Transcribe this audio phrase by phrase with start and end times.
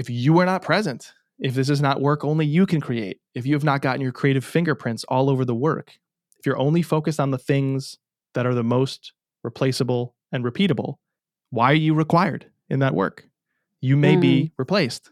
[0.00, 3.44] if you are not present, if this is not work only you can create, if
[3.44, 5.92] you have not gotten your creative fingerprints all over the work,
[6.38, 7.98] if you're only focused on the things
[8.32, 9.12] that are the most
[9.44, 10.94] replaceable and repeatable,
[11.50, 13.26] why are you required in that work?
[13.82, 14.22] You may mm.
[14.22, 15.10] be replaced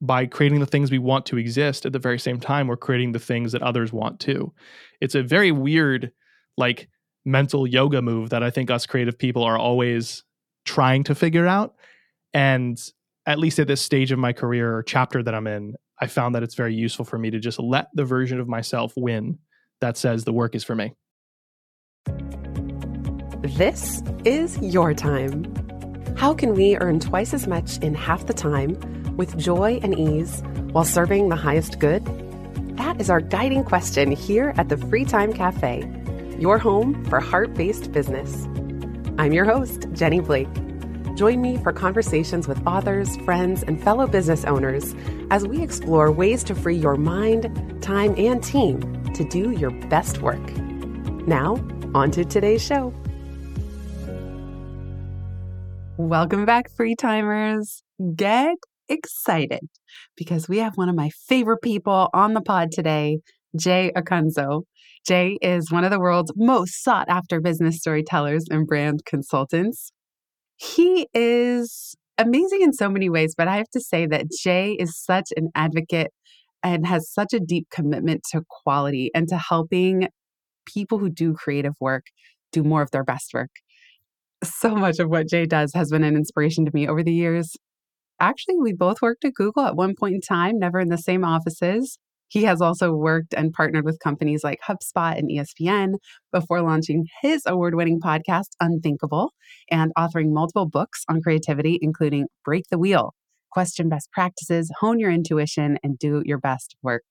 [0.00, 3.12] by creating the things we want to exist at the very same time we're creating
[3.12, 4.52] the things that others want too.
[5.00, 6.10] It's a very weird
[6.56, 6.88] like
[7.24, 10.24] mental yoga move that I think us creative people are always
[10.64, 11.76] trying to figure out
[12.34, 12.80] and
[13.28, 16.34] at least at this stage of my career or chapter that I'm in, I found
[16.34, 19.38] that it's very useful for me to just let the version of myself win
[19.82, 20.94] that says the work is for me.
[23.42, 25.44] This is your time.
[26.16, 28.78] How can we earn twice as much in half the time
[29.18, 32.04] with joy and ease while serving the highest good?
[32.78, 35.84] That is our guiding question here at the Free Time Cafe,
[36.38, 38.46] your home for heart based business.
[39.18, 40.48] I'm your host, Jenny Blake.
[41.18, 44.94] Join me for conversations with authors, friends, and fellow business owners
[45.32, 50.22] as we explore ways to free your mind, time, and team to do your best
[50.22, 50.38] work.
[51.26, 51.56] Now,
[51.92, 52.94] on to today's show.
[55.96, 57.82] Welcome back, free timers.
[58.14, 58.54] Get
[58.88, 59.68] excited
[60.16, 63.18] because we have one of my favorite people on the pod today,
[63.56, 64.62] Jay Acunzo.
[65.04, 69.90] Jay is one of the world's most sought after business storytellers and brand consultants.
[70.58, 75.00] He is amazing in so many ways, but I have to say that Jay is
[75.00, 76.10] such an advocate
[76.62, 80.08] and has such a deep commitment to quality and to helping
[80.66, 82.06] people who do creative work
[82.52, 83.50] do more of their best work.
[84.42, 87.56] So much of what Jay does has been an inspiration to me over the years.
[88.20, 91.24] Actually, we both worked at Google at one point in time, never in the same
[91.24, 91.98] offices.
[92.28, 95.94] He has also worked and partnered with companies like HubSpot and ESPN
[96.32, 99.32] before launching his award winning podcast, Unthinkable,
[99.70, 103.14] and authoring multiple books on creativity, including Break the Wheel,
[103.50, 107.04] Question Best Practices, Hone Your Intuition, and Do Your Best Work.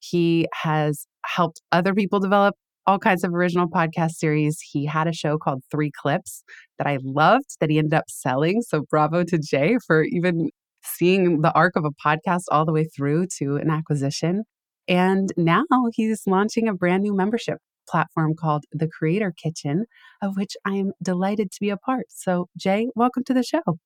[0.00, 2.54] He has helped other people develop
[2.86, 4.60] all kinds of original podcast series.
[4.72, 6.42] He had a show called Three Clips
[6.78, 8.62] that I loved that he ended up selling.
[8.62, 10.48] So bravo to Jay for even
[10.96, 14.44] seeing the arc of a podcast all the way through to an acquisition.
[14.86, 19.86] And now he's launching a brand new membership platform called The Creator Kitchen,
[20.22, 22.06] of which I am delighted to be a part.
[22.10, 23.78] So, Jay, welcome to the show.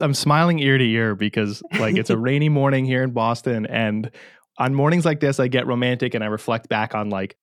[0.00, 3.66] I'm smiling ear to ear because, like, it's a rainy morning here in Boston.
[3.66, 4.10] And
[4.58, 7.36] on mornings like this, I get romantic and I reflect back on like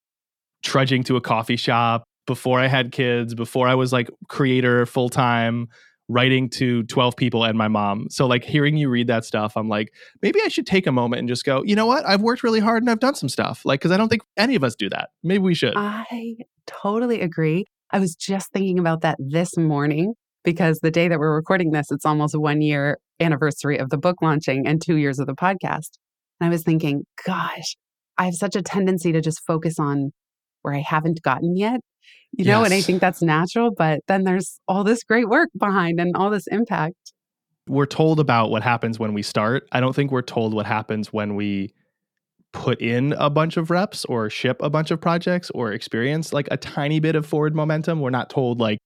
[0.62, 5.08] trudging to a coffee shop before I had kids, before I was like creator full
[5.08, 5.68] time,
[6.08, 8.06] writing to 12 people and my mom.
[8.10, 11.20] So like hearing you read that stuff, I'm like, maybe I should take a moment
[11.20, 12.06] and just go, you know what?
[12.06, 13.64] I've worked really hard and I've done some stuff.
[13.64, 15.10] Like, cause I don't think any of us do that.
[15.22, 15.74] Maybe we should.
[15.76, 17.64] I totally agree.
[17.90, 20.14] I was just thinking about that this morning
[20.44, 23.98] because the day that we're recording this, it's almost a one year anniversary of the
[23.98, 25.98] book launching and two years of the podcast.
[26.40, 27.76] And I was thinking, gosh,
[28.18, 30.12] I have such a tendency to just focus on
[30.66, 31.80] where I haven't gotten yet
[32.36, 32.66] you know, yes.
[32.66, 36.28] and I think that's natural, but then there's all this great work behind and all
[36.28, 37.12] this impact.
[37.66, 39.66] We're told about what happens when we start.
[39.72, 41.72] I don't think we're told what happens when we
[42.52, 46.48] put in a bunch of reps or ship a bunch of projects or experience like
[46.50, 48.00] a tiny bit of forward momentum.
[48.00, 48.78] We're not told, like,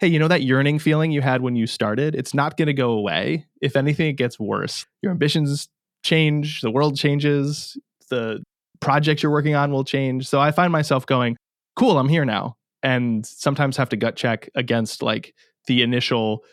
[0.00, 2.14] hey, you know that yearning feeling you had when you started?
[2.14, 3.46] It's not going to go away.
[3.60, 4.86] If anything, it gets worse.
[5.02, 5.68] Your ambitions
[6.02, 7.78] change, the world changes,
[8.08, 8.42] the
[8.84, 10.28] projects you're working on will change.
[10.28, 11.36] So I find myself going,
[11.76, 15.34] cool, I'm here now and sometimes have to gut check against like
[15.66, 16.44] the initial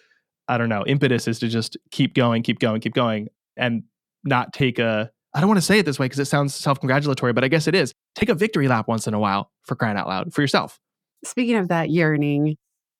[0.47, 3.27] i don't know impetus is to just keep going keep going keep going
[3.57, 3.83] and
[4.23, 7.33] not take a i don't want to say it this way because it sounds self-congratulatory
[7.33, 9.97] but i guess it is take a victory lap once in a while for crying
[9.97, 10.79] out loud for yourself.
[11.23, 12.55] Speaking of that yearning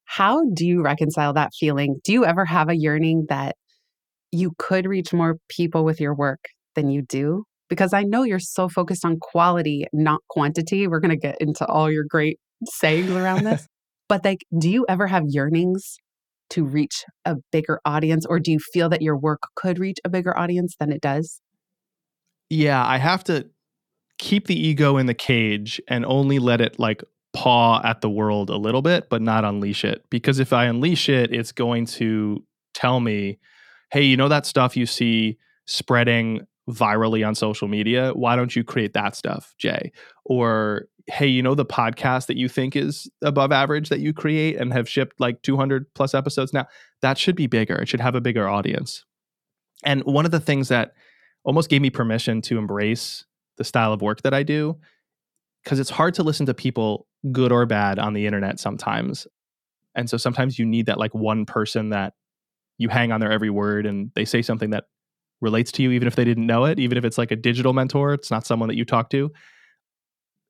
[0.06, 2.02] how do you reconcile that feeling?
[2.04, 3.56] Do you ever have a yearning that
[4.34, 6.44] you could reach more people with your work
[6.76, 10.88] than you do because I know you're so focused on quality, not quantity.
[10.88, 13.66] We're going to get into all your great sayings around this.
[14.10, 15.96] but like, do you ever have yearnings
[16.50, 20.10] to reach a bigger audience, or do you feel that your work could reach a
[20.10, 21.40] bigger audience than it does?
[22.50, 23.48] Yeah, I have to
[24.18, 28.50] keep the ego in the cage and only let it like paw at the world
[28.50, 30.04] a little bit, but not unleash it.
[30.10, 32.44] Because if I unleash it, it's going to
[32.74, 33.40] tell me,
[33.94, 38.12] hey, you know that stuff you see spreading virally on social media?
[38.14, 39.92] Why don't you create that stuff, Jay?
[40.26, 44.58] Or hey, you know the podcast that you think is above average that you create
[44.58, 46.68] and have shipped like 200 plus episodes now,
[47.02, 47.76] that should be bigger.
[47.76, 49.04] It should have a bigger audience.
[49.84, 50.94] And one of the things that
[51.44, 53.26] almost gave me permission to embrace
[53.58, 54.78] the style of work that I do
[55.64, 59.28] because it's hard to listen to people good or bad on the internet sometimes.
[59.96, 62.14] And so sometimes you need that like one person that
[62.78, 64.86] you hang on their every word and they say something that
[65.42, 67.74] relates to you, even if they didn't know it, even if it's like a digital
[67.74, 69.32] mentor, it's not someone that you talk to.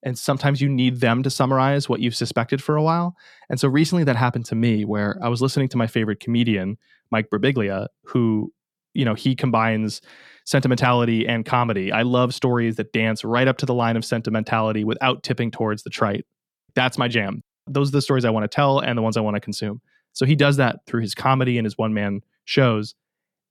[0.03, 3.15] And sometimes you need them to summarize what you've suspected for a while.
[3.49, 6.77] And so recently that happened to me where I was listening to my favorite comedian,
[7.11, 8.51] Mike Birbiglia, who,
[8.93, 10.01] you know, he combines
[10.43, 11.91] sentimentality and comedy.
[11.91, 15.83] I love stories that dance right up to the line of sentimentality without tipping towards
[15.83, 16.25] the trite.
[16.73, 17.43] That's my jam.
[17.67, 19.81] Those are the stories I want to tell and the ones I want to consume.
[20.13, 22.95] So he does that through his comedy and his one man shows.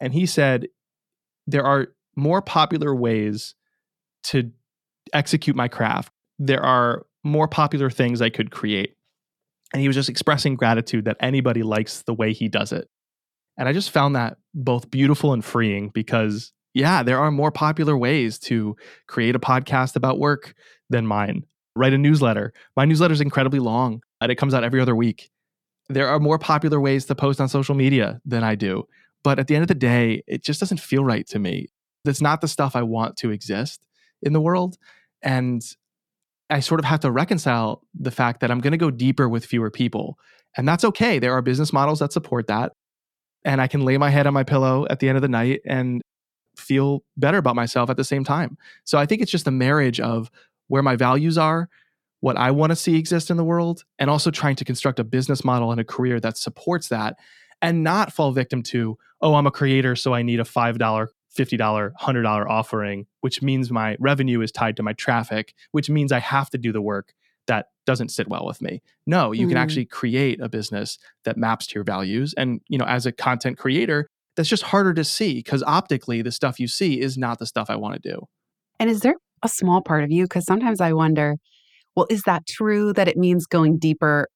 [0.01, 0.67] And he said,
[1.51, 3.55] there are more popular ways
[4.25, 4.51] to
[5.13, 6.13] execute my craft.
[6.39, 8.97] There are more popular things I could create.
[9.73, 12.89] And he was just expressing gratitude that anybody likes the way he does it.
[13.57, 17.97] And I just found that both beautiful and freeing because, yeah, there are more popular
[17.97, 18.77] ways to
[19.07, 20.55] create a podcast about work
[20.89, 21.45] than mine.
[21.77, 22.53] Write a newsletter.
[22.77, 25.31] My newsletter is incredibly long and it comes out every other week.
[25.89, 28.85] There are more popular ways to post on social media than I do.
[29.23, 31.69] But at the end of the day, it just doesn't feel right to me.
[32.05, 33.87] That's not the stuff I want to exist
[34.23, 34.77] in the world.
[35.23, 35.63] And
[36.49, 39.45] I sort of have to reconcile the fact that I'm going to go deeper with
[39.45, 40.19] fewer people.
[40.57, 41.19] And that's okay.
[41.19, 42.73] There are business models that support that.
[43.45, 45.61] And I can lay my head on my pillow at the end of the night
[45.65, 46.03] and
[46.57, 48.57] feel better about myself at the same time.
[48.85, 50.31] So I think it's just a marriage of
[50.69, 51.69] where my values are,
[52.21, 55.05] what I want to see exist in the world, and also trying to construct a
[55.05, 57.17] business model and a career that supports that
[57.63, 61.93] and not fall victim to, oh, I'm a creator, so I need a $5, $50,
[62.01, 66.51] $100 offering, which means my revenue is tied to my traffic, which means I have
[66.51, 67.13] to do the work
[67.47, 68.83] that doesn't sit well with me.
[69.07, 69.43] No, you mm.
[69.43, 69.57] can mm-hmm.
[69.63, 72.35] actually create a business that maps to your values.
[72.37, 76.33] And, you know, as a content creator, that's just harder to see because optically the
[76.33, 78.27] stuff you see is not the stuff I want to do.
[78.79, 80.25] And is there a small part of you?
[80.25, 81.37] Because sometimes I wonder,
[81.97, 84.29] well, is that true that it means going deeper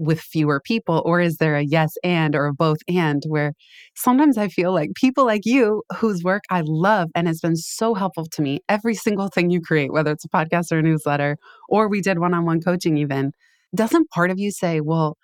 [0.00, 3.52] with fewer people or is there a yes and or a both and where
[3.94, 7.92] sometimes i feel like people like you whose work i love and has been so
[7.94, 11.36] helpful to me every single thing you create whether it's a podcast or a newsletter
[11.68, 13.30] or we did one-on-one coaching even
[13.76, 15.18] doesn't part of you say well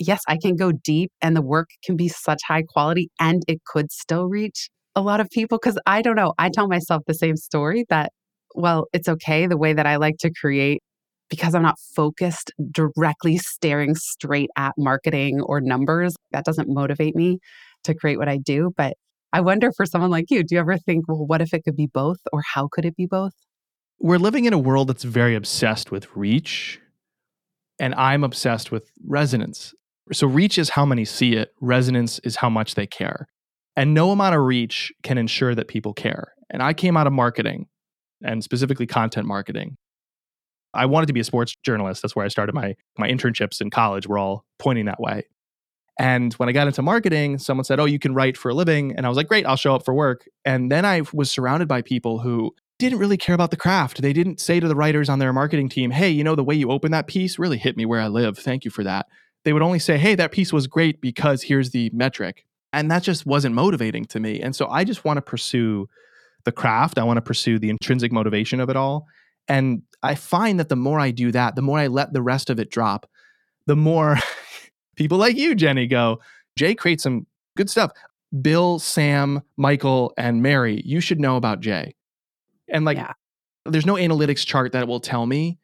[0.00, 3.62] yes i can go deep and the work can be such high quality and it
[3.64, 5.58] could still reach a lot of people?
[5.58, 8.10] Because i don't know i tell myself the same story that
[8.56, 10.82] well it's okay the way that i like to create
[11.28, 17.38] because I'm not focused directly staring straight at marketing or numbers, that doesn't motivate me
[17.84, 18.72] to create what I do.
[18.76, 18.96] But
[19.32, 21.76] I wonder for someone like you, do you ever think, well, what if it could
[21.76, 23.34] be both or how could it be both?
[24.00, 26.80] We're living in a world that's very obsessed with reach,
[27.80, 29.74] and I'm obsessed with resonance.
[30.12, 33.26] So, reach is how many see it, resonance is how much they care.
[33.76, 36.32] And no amount of reach can ensure that people care.
[36.48, 37.66] And I came out of marketing
[38.22, 39.76] and specifically content marketing.
[40.74, 42.02] I wanted to be a sports journalist.
[42.02, 44.06] That's where I started my my internships in college.
[44.06, 45.24] Were all pointing that way.
[45.98, 48.94] And when I got into marketing, someone said, "Oh, you can write for a living,"
[48.96, 51.66] and I was like, "Great, I'll show up for work." And then I was surrounded
[51.66, 54.00] by people who didn't really care about the craft.
[54.00, 56.54] They didn't say to the writers on their marketing team, "Hey, you know the way
[56.54, 58.38] you open that piece really hit me where I live.
[58.38, 59.06] Thank you for that."
[59.44, 63.02] They would only say, "Hey, that piece was great because here's the metric." And that
[63.02, 64.40] just wasn't motivating to me.
[64.40, 65.88] And so I just want to pursue
[66.44, 66.98] the craft.
[66.98, 69.06] I want to pursue the intrinsic motivation of it all.
[69.48, 72.50] And I find that the more I do that, the more I let the rest
[72.50, 73.08] of it drop,
[73.66, 74.16] the more
[74.96, 76.20] people like you, Jenny, go,
[76.56, 77.92] Jay creates some good stuff.
[78.42, 81.94] Bill, Sam, Michael, and Mary, you should know about Jay.
[82.68, 83.14] And like, yeah.
[83.64, 85.58] there's no analytics chart that will tell me,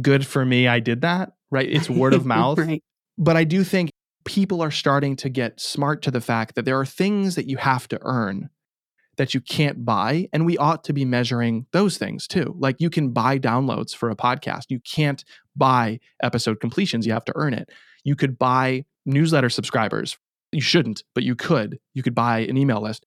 [0.00, 1.68] good for me, I did that, right?
[1.68, 2.58] It's word of mouth.
[2.58, 2.82] right.
[3.16, 3.90] But I do think
[4.24, 7.56] people are starting to get smart to the fact that there are things that you
[7.56, 8.50] have to earn
[9.16, 10.28] that you can't buy.
[10.32, 12.54] And we ought to be measuring those things too.
[12.58, 15.24] Like you can buy downloads for a podcast, you can't
[15.56, 17.70] buy episode completions, you have to earn it.
[18.04, 20.16] You could buy newsletter subscribers.
[20.52, 21.78] You shouldn't, but you could.
[21.94, 23.04] You could buy an email list.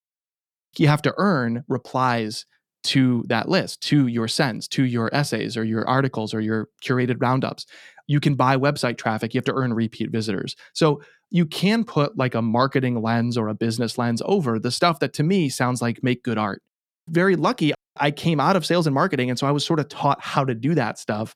[0.78, 2.46] You have to earn replies
[2.84, 7.18] to that list, to your sends, to your essays or your articles or your curated
[7.20, 7.66] roundups.
[8.10, 9.34] You can buy website traffic.
[9.34, 10.56] You have to earn repeat visitors.
[10.74, 15.00] So you can put like a marketing lens or a business lens over the stuff
[15.00, 16.64] that to me sounds like make good art.
[17.08, 19.30] Very lucky I came out of sales and marketing.
[19.30, 21.36] And so I was sort of taught how to do that stuff.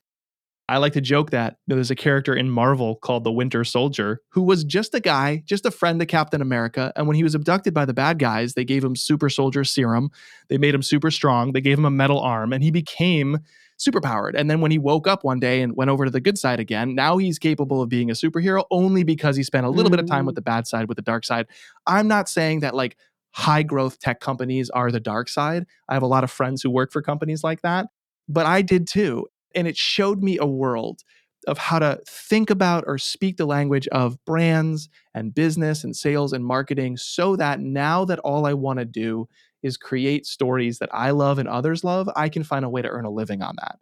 [0.69, 4.41] I like to joke that there's a character in Marvel called the Winter Soldier who
[4.41, 6.91] was just a guy, just a friend to Captain America.
[6.95, 10.09] And when he was abducted by the bad guys, they gave him super soldier serum.
[10.47, 11.51] They made him super strong.
[11.51, 13.39] They gave him a metal arm and he became
[13.83, 14.33] superpowered.
[14.35, 16.59] And then when he woke up one day and went over to the good side
[16.59, 19.93] again, now he's capable of being a superhero only because he spent a little mm.
[19.93, 20.37] bit of time with mm.
[20.37, 21.47] the bad side, with the dark side.
[21.85, 22.97] I'm not saying that like
[23.31, 25.65] high growth tech companies are the dark side.
[25.89, 27.87] I have a lot of friends who work for companies like that,
[28.29, 29.27] but I did too.
[29.55, 31.01] And it showed me a world
[31.47, 36.33] of how to think about or speak the language of brands and business and sales
[36.33, 39.27] and marketing so that now that all I want to do
[39.63, 42.89] is create stories that I love and others love, I can find a way to
[42.89, 43.79] earn a living on that.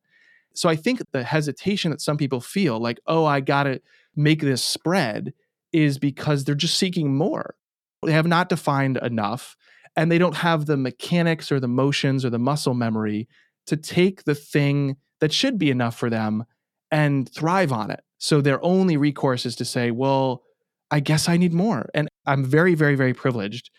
[0.54, 3.82] So I think the hesitation that some people feel like, oh, I got to
[4.16, 5.34] make this spread
[5.74, 7.56] is because they're just seeking more.
[8.04, 9.56] They have not defined enough
[9.96, 13.28] and they don't have the mechanics or the motions or the muscle memory
[13.68, 16.46] to take the thing that should be enough for them
[16.90, 18.02] and thrive on it.
[18.18, 20.44] So their only recourse is to say, well,
[20.90, 21.90] I guess I need more.
[21.94, 23.72] And I'm very, very, very privileged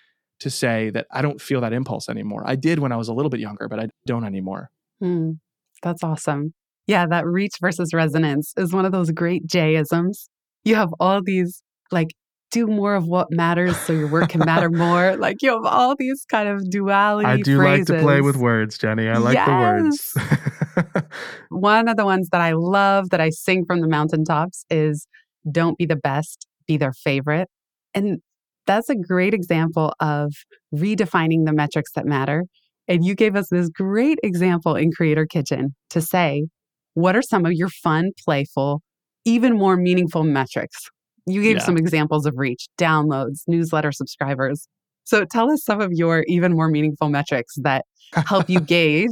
[0.42, 2.42] to say that I don't feel that impulse anymore.
[2.44, 4.70] I did when I was a little bit younger, but I don't anymore.
[5.02, 5.38] Mm,
[5.82, 6.52] that's awesome.
[6.86, 10.28] Yeah, that reach versus resonance is one of those great Jayisms.
[10.64, 12.08] You have all these like
[12.50, 15.16] do more of what matters so your work can matter more.
[15.16, 17.26] Like you have all these kind of duality.
[17.26, 17.88] I do phrases.
[17.88, 19.08] like to play with words, Jenny.
[19.08, 20.12] I like yes.
[20.12, 21.06] the words.
[21.50, 25.06] One of the ones that I love that I sing from the mountaintops is
[25.50, 27.48] don't be the best, be their favorite.
[27.94, 28.20] And
[28.66, 30.32] that's a great example of
[30.74, 32.44] redefining the metrics that matter.
[32.88, 36.46] And you gave us this great example in Creator Kitchen to say,
[36.94, 38.82] what are some of your fun, playful,
[39.24, 40.90] even more meaningful metrics?
[41.26, 41.62] You gave yeah.
[41.62, 44.66] some examples of reach, downloads, newsletter subscribers.
[45.04, 49.10] So tell us some of your even more meaningful metrics that help you gauge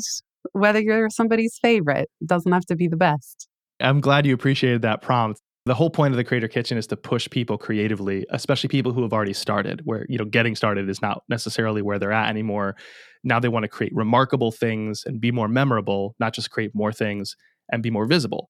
[0.52, 2.08] whether you're somebody's favorite.
[2.20, 3.48] It doesn't have to be the best.
[3.80, 5.40] I'm glad you appreciated that prompt.
[5.66, 9.02] The whole point of the Creator Kitchen is to push people creatively, especially people who
[9.02, 12.76] have already started, where, you know, getting started is not necessarily where they're at anymore.
[13.24, 16.92] Now they want to create remarkable things and be more memorable, not just create more
[16.92, 17.36] things
[17.70, 18.48] and be more visible.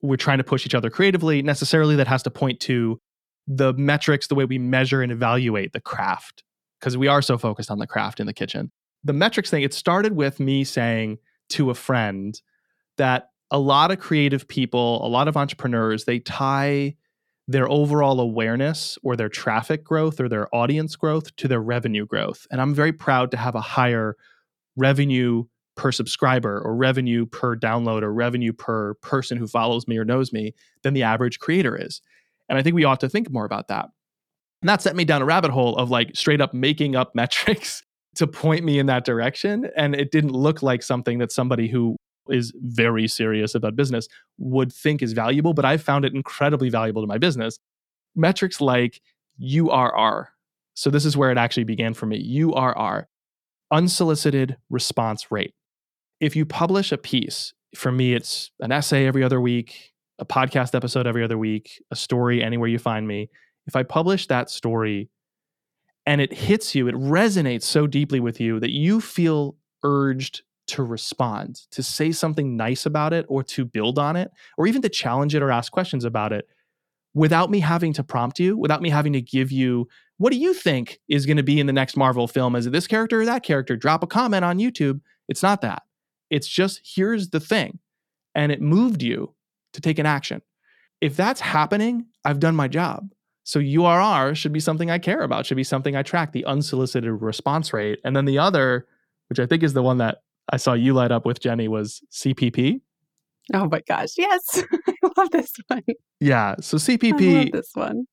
[0.00, 1.42] We're trying to push each other creatively.
[1.42, 3.00] Necessarily, that has to point to
[3.46, 6.42] the metrics, the way we measure and evaluate the craft,
[6.80, 8.72] because we are so focused on the craft in the kitchen.
[9.04, 11.18] The metrics thing, it started with me saying
[11.50, 12.40] to a friend
[12.96, 16.96] that a lot of creative people, a lot of entrepreneurs, they tie
[17.48, 22.46] their overall awareness or their traffic growth or their audience growth to their revenue growth.
[22.50, 24.16] And I'm very proud to have a higher
[24.76, 25.44] revenue
[25.76, 30.32] per subscriber or revenue per download or revenue per person who follows me or knows
[30.32, 32.00] me than the average creator is.
[32.48, 33.86] And I think we ought to think more about that.
[34.62, 37.82] And that set me down a rabbit hole of like straight up making up metrics
[38.16, 39.68] to point me in that direction.
[39.76, 41.96] And it didn't look like something that somebody who
[42.28, 47.02] is very serious about business would think is valuable, but I found it incredibly valuable
[47.02, 47.58] to my business.
[48.14, 49.00] Metrics like
[49.40, 50.26] URR.
[50.74, 52.22] So this is where it actually began for me.
[52.40, 53.06] URR,
[53.70, 55.54] unsolicited response rate.
[56.20, 60.74] If you publish a piece, for me, it's an essay every other week, a podcast
[60.74, 63.28] episode every other week, a story anywhere you find me.
[63.66, 65.10] If I publish that story
[66.06, 70.82] and it hits you, it resonates so deeply with you that you feel urged to
[70.82, 74.88] respond, to say something nice about it or to build on it, or even to
[74.88, 76.48] challenge it or ask questions about it
[77.14, 80.52] without me having to prompt you, without me having to give you, what do you
[80.52, 82.54] think is going to be in the next Marvel film?
[82.54, 83.74] Is it this character or that character?
[83.74, 85.00] Drop a comment on YouTube.
[85.28, 85.82] It's not that.
[86.28, 87.78] It's just here's the thing.
[88.34, 89.34] And it moved you
[89.72, 90.42] to take an action.
[91.00, 93.08] If that's happening, I've done my job.
[93.44, 97.10] So URR should be something I care about, should be something I track, the unsolicited
[97.22, 98.00] response rate.
[98.04, 98.86] And then the other,
[99.28, 100.22] which I think is the one that
[100.52, 102.80] I saw you light up with, Jenny, was CPP.
[103.54, 104.10] Oh my gosh.
[104.16, 104.62] Yes.
[104.88, 105.82] I love this one.
[106.20, 106.56] Yeah.
[106.60, 107.52] So CPP.
[107.52, 108.06] this one.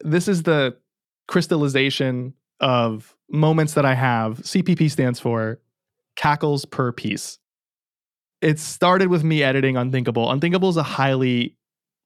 [0.00, 0.76] This is the
[1.26, 4.38] crystallization of moments that I have.
[4.38, 5.60] CPP stands for
[6.16, 7.38] cackles per piece
[8.40, 10.30] it started with me editing Unthinkable.
[10.30, 11.56] Unthinkable is a highly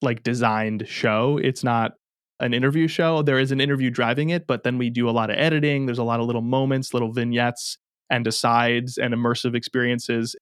[0.01, 1.39] like designed show.
[1.43, 1.93] It's not
[2.41, 3.23] an interview show.
[3.23, 5.87] There is an interview driving it, but then we do a lot of editing.
[5.87, 7.79] There's a lot of little moments, little vignettes
[8.13, 10.37] and asides and immersive experiences.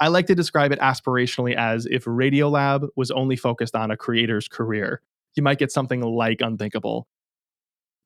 [0.00, 4.48] I like to describe it aspirationally as if Radiolab was only focused on a creator's
[4.48, 5.02] career.
[5.34, 7.06] You might get something like Unthinkable.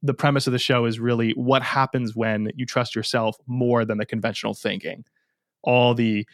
[0.02, 3.98] The premise of the show is really what happens when you trust yourself more than
[3.98, 5.04] the conventional thinking.
[5.62, 6.26] All the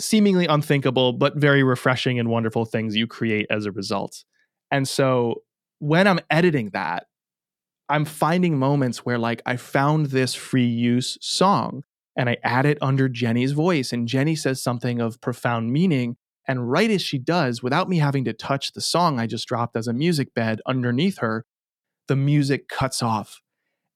[0.00, 4.24] seemingly unthinkable, but very refreshing and wonderful things you create as a result.
[4.70, 5.42] And so
[5.78, 7.06] when I'm editing that,
[7.88, 11.84] I'm finding moments where, like, I found this free use song
[12.16, 16.16] and I add it under Jenny's voice, and Jenny says something of profound meaning.
[16.46, 19.76] And right as she does, without me having to touch the song I just dropped
[19.76, 21.46] as a music bed underneath her,
[22.06, 23.40] the music cuts off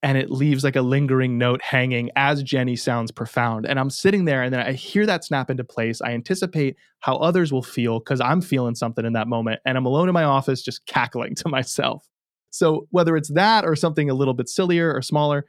[0.03, 3.67] and it leaves like a lingering note hanging as Jenny sounds profound.
[3.67, 6.01] And I'm sitting there and then I hear that snap into place.
[6.01, 9.61] I anticipate how others will feel because I'm feeling something in that moment.
[9.65, 12.07] And I'm alone in my office just cackling to myself.
[12.51, 15.45] So whether it's that or something a little bit sillier or smaller,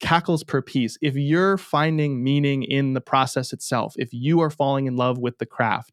[0.00, 0.98] cackles per piece.
[1.00, 5.38] If you're finding meaning in the process itself, if you are falling in love with
[5.38, 5.92] the craft,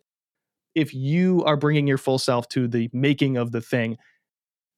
[0.76, 3.98] if you are bringing your full self to the making of the thing,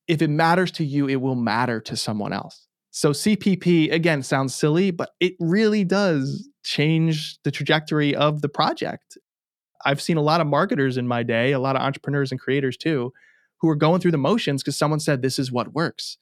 [0.07, 2.67] if it matters to you, it will matter to someone else.
[2.91, 9.17] So CPP again sounds silly, but it really does change the trajectory of the project.
[9.85, 12.75] I've seen a lot of marketers in my day, a lot of entrepreneurs and creators
[12.75, 13.13] too,
[13.61, 16.17] who are going through the motions because someone said this is what works.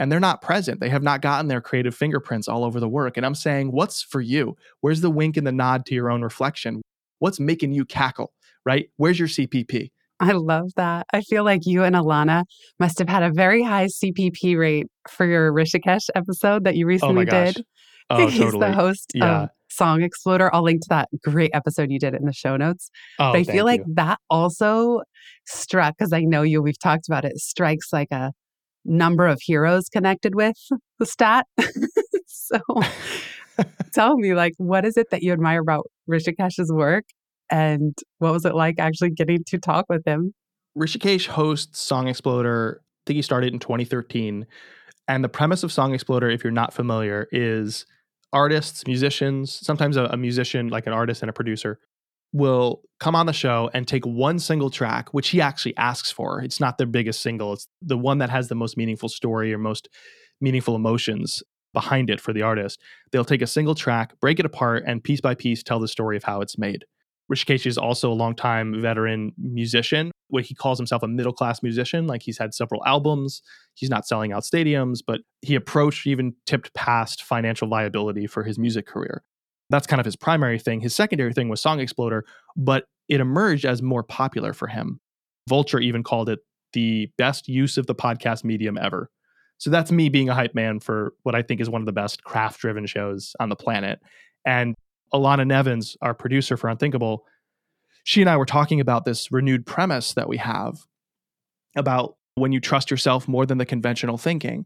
[0.00, 0.80] And they're not present.
[0.80, 3.18] They have not gotten their creative fingerprints all over the work.
[3.18, 4.56] And I'm saying, what's for you?
[4.80, 6.80] Where's the wink and the nod to your own reflection?
[7.18, 8.32] What's making you cackle,
[8.64, 8.88] right?
[8.96, 9.90] Where's your CPP?
[10.18, 11.06] I love that.
[11.12, 12.44] I feel like you and Alana
[12.78, 16.88] must have had a very high CPP rate for your Hrishikesh episode that you oh
[16.88, 17.64] recently oh did.
[18.12, 18.66] Oh, He's totally.
[18.66, 19.42] the host yeah.
[19.42, 20.52] of Song Exploder.
[20.52, 22.90] I'll link to that great episode you did in the show notes.
[23.20, 23.94] Oh, but I feel like you.
[23.94, 25.02] that also
[25.46, 28.32] struck, because I know you, we've talked about it, strikes like a
[28.84, 30.56] number of heroes connected with
[30.98, 31.46] the stat.
[32.26, 32.58] so
[33.92, 37.04] tell me, like, what is it that you admire about Hrishikesh's work?
[37.50, 40.34] And what was it like actually getting to talk with him?
[40.78, 42.80] Hrishikesh hosts Song Exploder.
[42.80, 44.46] I think he started in 2013.
[45.08, 47.86] And the premise of Song Exploder, if you're not familiar, is
[48.32, 51.80] artists, musicians, sometimes a, a, musician, like an artist and a producer,
[52.32, 56.40] will come on the show and take one single track, which he actually asks for.
[56.40, 59.58] It's not their biggest single, it's the one that has the most meaningful story or
[59.58, 59.88] most
[60.40, 62.80] meaningful emotions behind it for the artist.
[63.12, 66.16] They'll take a single track, break it apart, and piece by piece tell the story
[66.16, 66.84] of how it's made.
[67.30, 70.10] Hrishikesh is also a longtime veteran musician.
[70.28, 72.06] What he calls himself a middle class musician.
[72.06, 73.42] Like he's had several albums.
[73.74, 78.58] He's not selling out stadiums, but he approached, even tipped past financial viability for his
[78.58, 79.22] music career.
[79.70, 80.80] That's kind of his primary thing.
[80.80, 82.24] His secondary thing was Song Exploder,
[82.56, 85.00] but it emerged as more popular for him.
[85.48, 86.40] Vulture even called it
[86.72, 89.10] the best use of the podcast medium ever.
[89.58, 91.92] So that's me being a hype man for what I think is one of the
[91.92, 94.00] best craft driven shows on the planet.
[94.44, 94.74] And
[95.12, 97.24] Alana Nevins, our producer for Unthinkable,
[98.04, 100.78] she and I were talking about this renewed premise that we have
[101.76, 104.64] about when you trust yourself more than the conventional thinking.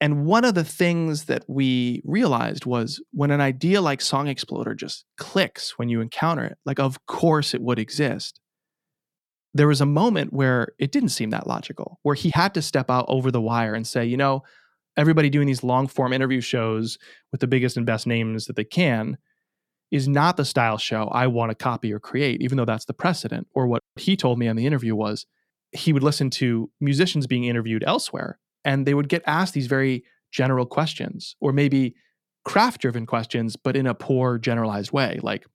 [0.00, 4.74] And one of the things that we realized was when an idea like Song Exploder
[4.74, 8.38] just clicks when you encounter it, like, of course it would exist.
[9.54, 12.90] There was a moment where it didn't seem that logical, where he had to step
[12.90, 14.42] out over the wire and say, you know,
[14.98, 16.98] everybody doing these long form interview shows
[17.32, 19.16] with the biggest and best names that they can
[19.90, 22.92] is not the style show I want to copy or create, even though that's the
[22.92, 23.46] precedent.
[23.54, 25.24] Or what he told me on the interview was
[25.72, 30.04] he would listen to musicians being interviewed elsewhere and they would get asked these very
[30.30, 31.94] general questions or maybe
[32.44, 35.18] craft driven questions, but in a poor generalized way.
[35.22, 35.46] Like,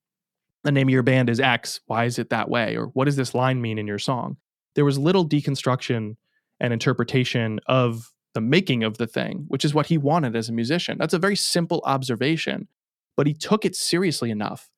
[0.64, 1.80] the name of your band is X.
[1.86, 2.76] Why is it that way?
[2.76, 4.36] Or what does this line mean in your song?
[4.74, 6.16] There was little deconstruction
[6.58, 10.52] and interpretation of the making of the thing, which is what he wanted as a
[10.52, 10.96] musician.
[10.98, 12.68] That's a very simple observation,
[13.16, 14.70] but he took it seriously enough.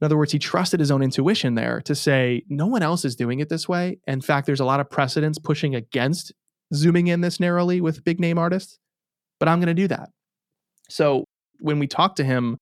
[0.00, 3.16] In other words, he trusted his own intuition there to say, no one else is
[3.16, 4.00] doing it this way.
[4.06, 6.32] In fact, there's a lot of precedents pushing against
[6.74, 8.78] zooming in this narrowly with big name artists,
[9.38, 10.10] but I'm going to do that.
[10.88, 11.24] So
[11.60, 12.58] when we talk to him,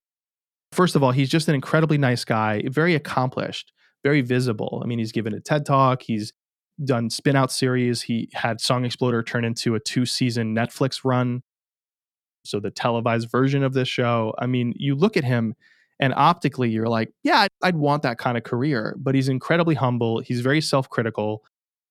[0.73, 4.81] first of all, he's just an incredibly nice guy, very accomplished, very visible.
[4.83, 6.33] I mean, he's given a TED talk, he's
[6.85, 8.03] done spin out series.
[8.03, 11.43] He had Song Exploder turn into a two season Netflix run.
[12.45, 14.35] So the televised version of this show.
[14.39, 15.55] I mean, you look at him
[16.01, 18.95] and optically you're like, yeah, I'd, want that kind of career.
[18.99, 20.21] But he's incredibly humble.
[20.21, 21.45] He's very self critical.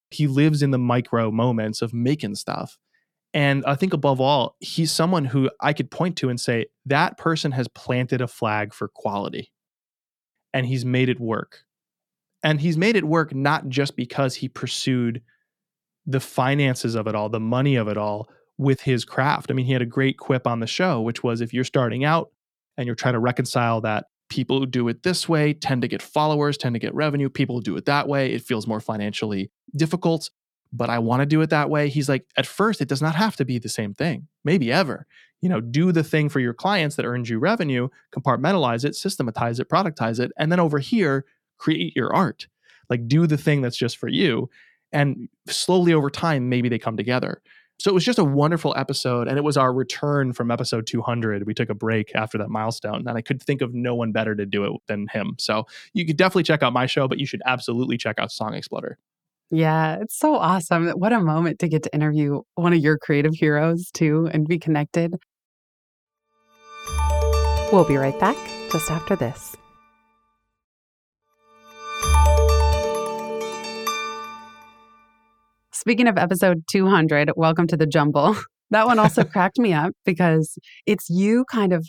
[0.10, 2.78] He lives in the micro moments of making stuff.
[3.34, 7.18] And I think above all, he's someone who I could point to and say, that
[7.18, 9.52] person has planted a flag for quality
[10.54, 11.64] and he's made it work.
[12.42, 15.22] And he's made it work not just because he pursued
[16.06, 19.52] the finances of it all, the money of it all with his craft.
[19.52, 22.06] I mean, he had a great quip on the show, which was if you're starting
[22.06, 22.32] out
[22.78, 26.02] and you're trying to reconcile that people who do it this way tend to get
[26.02, 29.52] followers, tend to get revenue, people who do it that way, it feels more financially
[29.76, 30.30] difficult
[30.74, 31.90] but I want to do it that way.
[31.90, 35.06] He's like, at first, it does not have to be the same thing, maybe ever.
[35.42, 39.60] You know, do the thing for your clients that earns you revenue, compartmentalize it, systematize
[39.60, 41.26] it, productize it, and then over here,
[41.58, 42.48] create your art.
[42.90, 44.50] Like, do the thing that's just for you.
[44.92, 47.42] And slowly over time, maybe they come together.
[47.80, 49.28] So it was just a wonderful episode.
[49.28, 51.46] And it was our return from episode 200.
[51.46, 53.08] We took a break after that milestone.
[53.08, 55.36] And I could think of no one better to do it than him.
[55.38, 58.54] So you could definitely check out my show, but you should absolutely check out Song
[58.54, 58.98] Exploder.
[59.50, 60.90] Yeah, it's so awesome.
[60.90, 64.60] What a moment to get to interview one of your creative heroes too and be
[64.60, 65.16] connected.
[67.72, 68.38] We'll be right back
[68.72, 69.56] just after this.
[75.80, 78.36] Speaking of episode 200, welcome to the jumble.
[78.72, 81.88] That one also cracked me up because it's you kind of,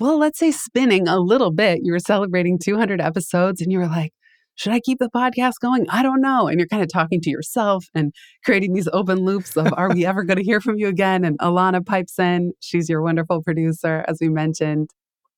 [0.00, 1.80] well, let's say spinning a little bit.
[1.84, 4.10] You were celebrating 200 episodes and you were like,
[4.56, 5.86] should I keep the podcast going?
[5.88, 6.48] I don't know.
[6.48, 8.12] And you're kind of talking to yourself and
[8.44, 11.24] creating these open loops of, are we ever going to hear from you again?
[11.24, 12.54] And Alana pipes in.
[12.58, 14.90] She's your wonderful producer, as we mentioned.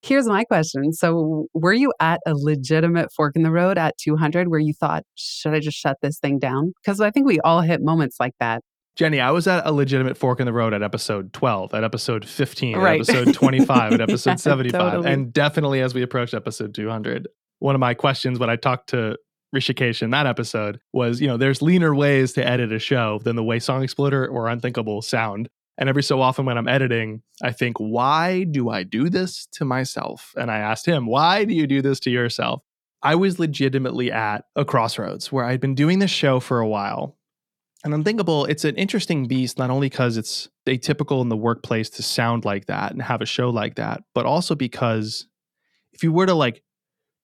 [0.02, 0.92] Here's my question.
[0.92, 5.02] So, were you at a legitimate fork in the road at 200 where you thought,
[5.16, 6.72] should I just shut this thing down?
[6.80, 8.62] Because I think we all hit moments like that.
[8.98, 12.24] Jenny, I was at a legitimate fork in the road at episode 12, at episode
[12.24, 13.00] 15, right.
[13.00, 15.12] at episode 25, at episode yeah, 75, totally.
[15.12, 17.28] and definitely as we approached episode 200.
[17.60, 19.16] One of my questions when I talked to
[19.54, 23.36] Hrishikesh in that episode was, you know, there's leaner ways to edit a show than
[23.36, 25.48] the way Song Exploder or Unthinkable sound.
[25.78, 29.64] And every so often when I'm editing, I think, why do I do this to
[29.64, 30.34] myself?
[30.36, 32.62] And I asked him, why do you do this to yourself?
[33.00, 37.16] I was legitimately at a crossroads where I'd been doing this show for a while.
[37.84, 42.02] And Unthinkable, it's an interesting beast, not only because it's atypical in the workplace to
[42.02, 45.28] sound like that and have a show like that, but also because
[45.92, 46.64] if you were to like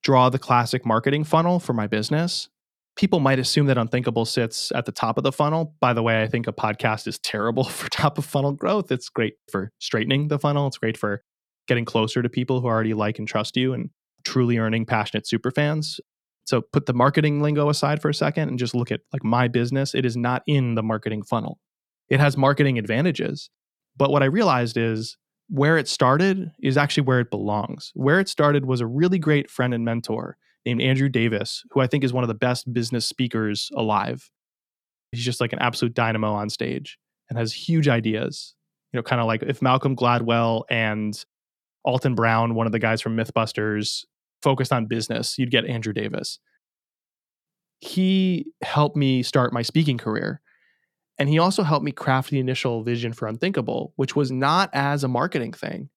[0.05, 2.49] draw the classic marketing funnel for my business,
[2.96, 5.74] people might assume that Unthinkable sits at the top of the funnel.
[5.80, 8.92] By the way, I think a podcast is terrible for top of funnel growth.
[8.92, 11.22] It's great for straightening the funnel, it's great for
[11.66, 13.90] getting closer to people who already like and trust you and
[14.24, 15.98] truly earning passionate super fans.
[16.46, 19.48] So put the marketing lingo aside for a second and just look at like my
[19.48, 19.94] business.
[19.94, 21.59] It is not in the marketing funnel.
[22.11, 23.48] It has marketing advantages.
[23.96, 25.16] But what I realized is
[25.48, 27.92] where it started is actually where it belongs.
[27.94, 31.87] Where it started was a really great friend and mentor named Andrew Davis, who I
[31.87, 34.31] think is one of the best business speakers alive.
[35.12, 36.98] He's just like an absolute dynamo on stage
[37.29, 38.55] and has huge ideas.
[38.92, 41.22] You know, kind of like if Malcolm Gladwell and
[41.85, 44.05] Alton Brown, one of the guys from Mythbusters,
[44.42, 46.38] focused on business, you'd get Andrew Davis.
[47.81, 50.40] He helped me start my speaking career.
[51.18, 55.05] And he also helped me craft the initial vision for Unthinkable, which was not as
[55.05, 55.88] a marketing thing.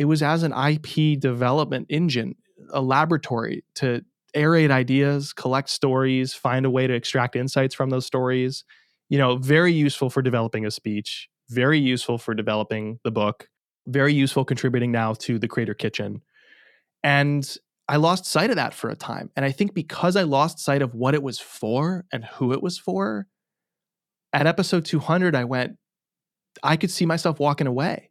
[0.00, 2.34] It was as an IP development engine
[2.72, 4.02] a laboratory to
[4.34, 8.64] aerate ideas, collect stories, find a way to extract insights from those stories.
[9.10, 13.50] You know, very useful for developing a speech, very useful for developing the book,
[13.86, 16.22] very useful contributing now to the Creator Kitchen.
[17.04, 17.46] And
[17.86, 19.30] I lost sight of that for a time.
[19.36, 22.62] And I think because I lost sight of what it was for and who it
[22.62, 23.26] was for,
[24.32, 25.76] at episode 200, I went,
[26.62, 28.09] I could see myself walking away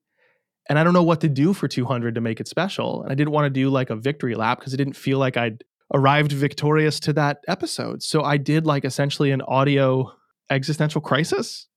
[0.69, 3.01] and I don't know what to do for 200 to make it special.
[3.01, 5.35] And I didn't want to do like a victory lap because it didn't feel like
[5.35, 8.03] I'd arrived victorious to that episode.
[8.03, 10.13] So I did like essentially an audio
[10.49, 11.67] existential crisis.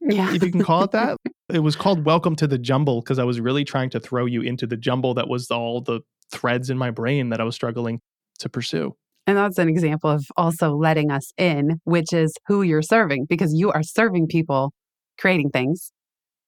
[0.00, 0.34] Yeah.
[0.34, 1.18] if you can call it that.
[1.50, 4.40] it was called Welcome to the Jumble because I was really trying to throw you
[4.40, 6.00] into the jumble that was all the
[6.32, 8.00] threads in my brain that I was struggling
[8.38, 8.96] to pursue.
[9.26, 13.52] And that's an example of also letting us in, which is who you're serving, because
[13.54, 14.72] you are serving people
[15.18, 15.92] creating things.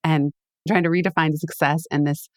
[0.03, 0.33] And
[0.69, 2.29] trying to redefine success and this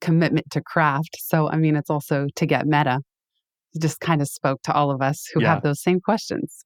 [0.00, 1.16] commitment to craft.
[1.18, 3.00] So, I mean, it's also to get meta.
[3.74, 5.54] It just kind of spoke to all of us who yeah.
[5.54, 6.64] have those same questions.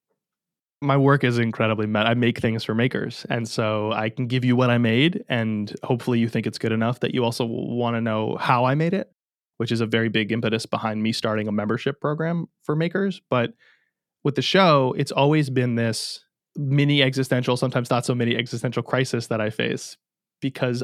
[0.82, 2.06] My work is incredibly meta.
[2.06, 3.26] I make things for makers.
[3.28, 6.72] And so I can give you what I made, and hopefully you think it's good
[6.72, 9.12] enough that you also want to know how I made it,
[9.58, 13.20] which is a very big impetus behind me starting a membership program for makers.
[13.28, 13.52] But
[14.24, 16.24] with the show, it's always been this
[16.56, 19.96] mini existential, sometimes not so mini existential crisis that I face
[20.40, 20.82] because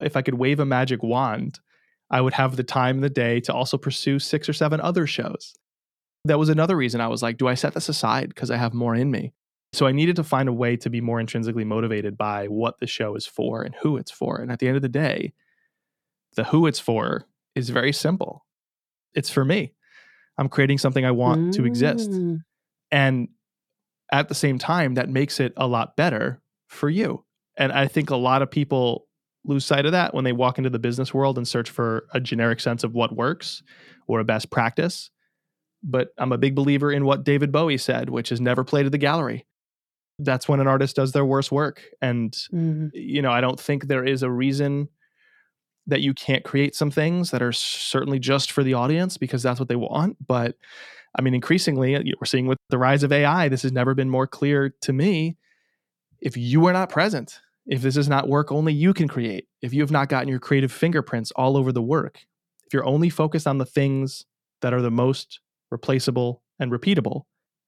[0.00, 1.60] if I could wave a magic wand,
[2.10, 5.06] I would have the time in the day to also pursue six or seven other
[5.06, 5.54] shows.
[6.24, 8.74] That was another reason I was like, do I set this aside because I have
[8.74, 9.32] more in me?
[9.72, 12.86] So I needed to find a way to be more intrinsically motivated by what the
[12.86, 14.36] show is for and who it's for.
[14.36, 15.32] And at the end of the day,
[16.36, 18.44] the who it's for is very simple.
[19.14, 19.72] It's for me.
[20.38, 21.52] I'm creating something I want mm.
[21.54, 22.10] to exist.
[22.10, 22.40] Mm.
[22.90, 23.28] And
[24.10, 27.24] at the same time, that makes it a lot better for you.
[27.56, 29.06] And I think a lot of people
[29.44, 32.20] lose sight of that when they walk into the business world and search for a
[32.20, 33.62] generic sense of what works
[34.06, 35.10] or a best practice.
[35.82, 38.90] But I'm a big believer in what David Bowie said, which is never play to
[38.90, 39.46] the gallery.
[40.18, 41.82] That's when an artist does their worst work.
[42.00, 42.88] And, mm-hmm.
[42.92, 44.88] you know, I don't think there is a reason
[45.88, 49.58] that you can't create some things that are certainly just for the audience because that's
[49.58, 50.16] what they want.
[50.24, 50.56] But
[51.18, 54.28] I mean, increasingly, we're seeing with the rise of AI, this has never been more
[54.28, 55.36] clear to me
[56.22, 59.74] if you are not present, if this is not work only you can create, if
[59.74, 62.24] you have not gotten your creative fingerprints all over the work,
[62.64, 64.24] if you're only focused on the things
[64.62, 67.24] that are the most replaceable and repeatable,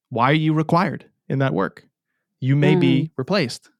[0.08, 1.84] why are you required in that work?
[2.40, 2.80] You may mm.
[2.80, 3.70] be replaced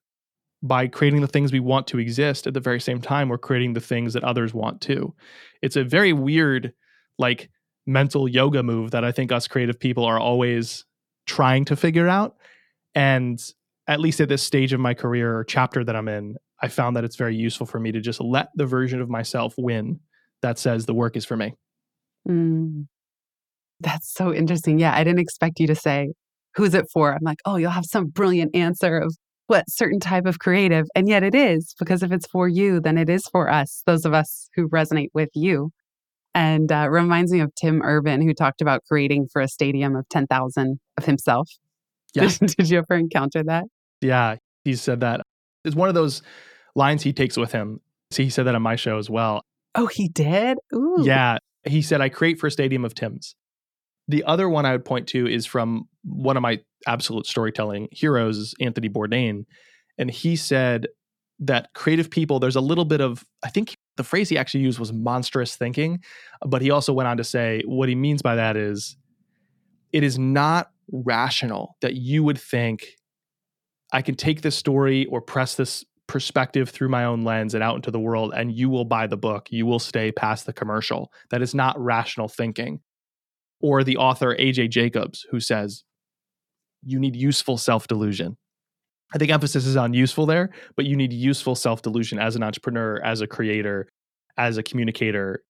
[0.63, 3.75] by creating the things we want to exist at the very same time we're creating
[3.75, 5.15] the things that others want too.
[5.63, 6.73] It's a very weird
[7.19, 7.51] like
[7.87, 10.85] mental yoga move that I think us creative people are always
[11.27, 12.37] trying to figure out
[12.95, 13.41] and
[13.87, 16.97] at least at this stage of my career or chapter that I'm in, I found
[16.97, 20.01] that it's very useful for me to just let the version of myself win
[20.43, 21.55] that says the work is for me.
[22.29, 22.87] Mm.
[23.81, 24.79] That's so interesting.
[24.79, 26.13] Yeah, I didn't expect you to say,
[26.55, 27.13] who's it for?
[27.13, 29.15] I'm like, oh, you'll have some brilliant answer of
[29.47, 30.87] what certain type of creative.
[30.95, 34.07] And yet it is, because if it's for you, then it is for us, those
[34.07, 35.71] of us who resonate with you.
[36.35, 40.09] and uh, reminds me of Tim Urban, who talked about creating for a stadium of
[40.09, 41.49] 10,000 of himself.
[42.23, 42.29] Yeah.
[42.29, 43.65] Did, did you ever encounter that?
[44.01, 45.21] Yeah, he said that.
[45.65, 46.23] It's one of those
[46.77, 47.81] lines he takes with him.
[48.11, 49.43] See, he said that on my show as well.
[49.75, 50.59] Oh, he did?
[50.73, 51.03] Ooh.
[51.03, 53.35] Yeah, he said, I create for a stadium of Tim's.
[54.07, 58.55] The other one I would point to is from one of my absolute storytelling heroes,
[58.61, 59.45] Anthony Bourdain.
[59.99, 60.87] And he said
[61.41, 64.79] that creative people, there's a little bit of, I think the phrase he actually used
[64.79, 66.01] was monstrous thinking.
[66.47, 68.97] But he also went on to say what he means by that is
[69.93, 72.87] it is not rational that you would think
[73.93, 77.77] I can take this story or press this perspective through my own lens and out
[77.77, 79.49] into the world, and you will buy the book.
[79.51, 81.13] You will stay past the commercial.
[81.31, 82.81] That is not rational thinking.
[83.61, 85.85] Or the author, AJ Jacobs, who says,
[86.83, 88.37] you need useful self delusion.
[89.15, 92.43] I think emphasis is on useful there, but you need useful self delusion as an
[92.43, 93.89] entrepreneur, as a creator,
[94.37, 95.43] as a communicator,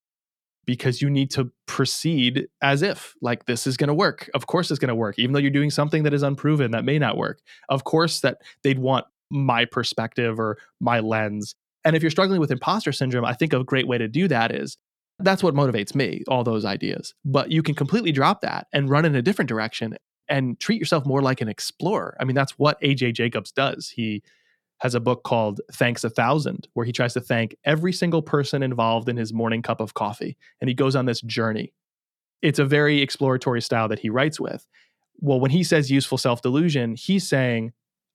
[0.67, 4.31] because you need to proceed as if like this is going to work.
[4.35, 6.85] Of course it's going to work, even though you're doing something that is unproven that
[6.85, 7.41] may not work.
[7.69, 11.55] Of course that they'd want my perspective or my lens.
[11.85, 14.53] And if you're struggling with imposter syndrome, I think a great way to do that
[14.53, 14.77] is
[15.19, 17.15] that's what motivates me, all those ideas.
[17.25, 19.97] But you can completely drop that and run in a different direction
[20.29, 22.17] and treat yourself more like an explorer.
[22.19, 23.91] I mean, that's what AJ Jacobs does.
[23.91, 24.23] He
[24.79, 28.63] has a book called Thanks a Thousand, where he tries to thank every single person
[28.63, 30.37] involved in his morning cup of coffee.
[30.61, 31.73] And he goes on this journey.
[32.43, 34.67] It's a very exploratory style that he writes with.
[35.21, 37.73] Well, when he says useful self delusion, he's saying,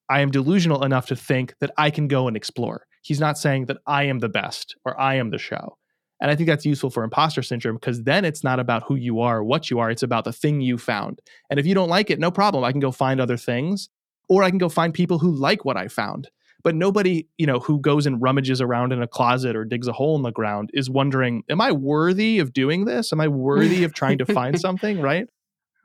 [0.10, 2.86] I am delusional enough to think that I can go and explore.
[3.02, 5.78] He's not saying that I am the best or I am the show.
[6.22, 9.22] And I think that's useful for imposter syndrome because then it's not about who you
[9.22, 11.22] are or what you are, it's about the thing you found.
[11.50, 12.64] And if you don't like it, no problem.
[12.64, 13.88] I can go find other things
[14.28, 16.30] or I can go find people who like what I found.
[16.62, 19.94] But nobody, you know, who goes and rummages around in a closet or digs a
[19.94, 23.14] hole in the ground is wondering, am I worthy of doing this?
[23.14, 25.28] Am I worthy of trying to find something, right?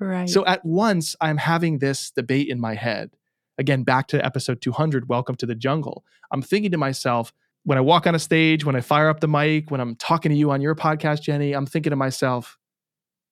[0.00, 0.28] Right.
[0.28, 3.10] So at once I'm having this debate in my head.
[3.56, 6.04] Again, back to episode 200, Welcome to the Jungle.
[6.32, 7.32] I'm thinking to myself,
[7.62, 10.30] when I walk on a stage, when I fire up the mic, when I'm talking
[10.30, 12.58] to you on your podcast, Jenny, I'm thinking to myself,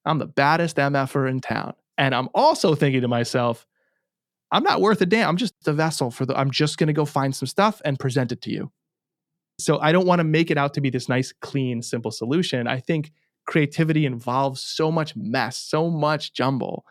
[0.05, 1.74] I'm the baddest MFer in town.
[1.98, 3.66] And I'm also thinking to myself,
[4.52, 5.28] I'm not worth a damn.
[5.28, 7.98] I'm just a vessel for the, I'm just going to go find some stuff and
[7.98, 8.70] present it to you.
[9.58, 12.66] So I don't want to make it out to be this nice, clean, simple solution.
[12.66, 13.12] I think
[13.46, 16.84] creativity involves so much mess, so much jumble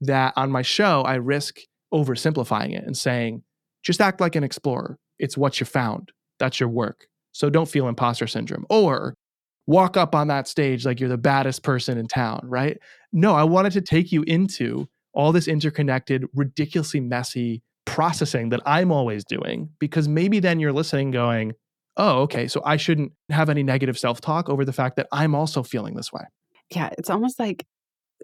[0.00, 1.58] that on my show, I risk
[1.92, 3.42] oversimplifying it and saying,
[3.82, 4.98] just act like an explorer.
[5.18, 6.12] It's what you found.
[6.38, 7.06] That's your work.
[7.32, 8.66] So don't feel imposter syndrome.
[8.70, 9.14] Or
[9.66, 12.78] walk up on that stage like you're the baddest person in town, right?
[13.12, 18.92] No, I wanted to take you into all this interconnected, ridiculously messy processing that I'm
[18.92, 21.52] always doing, because maybe then you're listening going,
[21.96, 25.34] oh, okay, so I shouldn't have any negative self talk over the fact that I'm
[25.34, 26.22] also feeling this way.
[26.70, 27.66] Yeah, it's almost like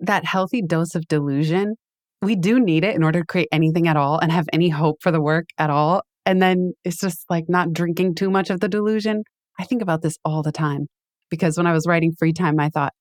[0.00, 1.74] that healthy dose of delusion.
[2.22, 5.02] We do need it in order to create anything at all and have any hope
[5.02, 6.02] for the work at all.
[6.24, 9.24] And then it's just like not drinking too much of the delusion.
[9.58, 10.86] I think about this all the time
[11.28, 12.92] because when I was writing free time, I thought,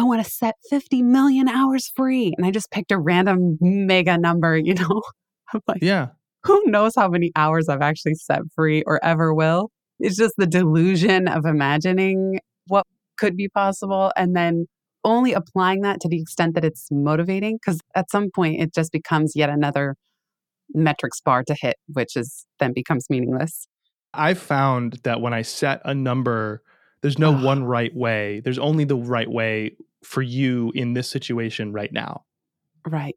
[0.00, 2.32] I want to set 50 million hours free.
[2.36, 5.02] And I just picked a random mega number, you know?
[5.52, 6.08] I'm like, Yeah.
[6.44, 9.70] who knows how many hours I've actually set free or ever will?
[9.98, 12.86] It's just the delusion of imagining what
[13.18, 14.66] could be possible and then
[15.04, 17.58] only applying that to the extent that it's motivating.
[17.60, 19.96] Because at some point, it just becomes yet another
[20.72, 23.66] metrics bar to hit, which is then becomes meaningless.
[24.14, 26.62] I've found that when I set a number,
[27.02, 27.44] there's no Ugh.
[27.44, 28.40] one right way.
[28.40, 32.24] There's only the right way for you in this situation right now.
[32.86, 33.16] Right.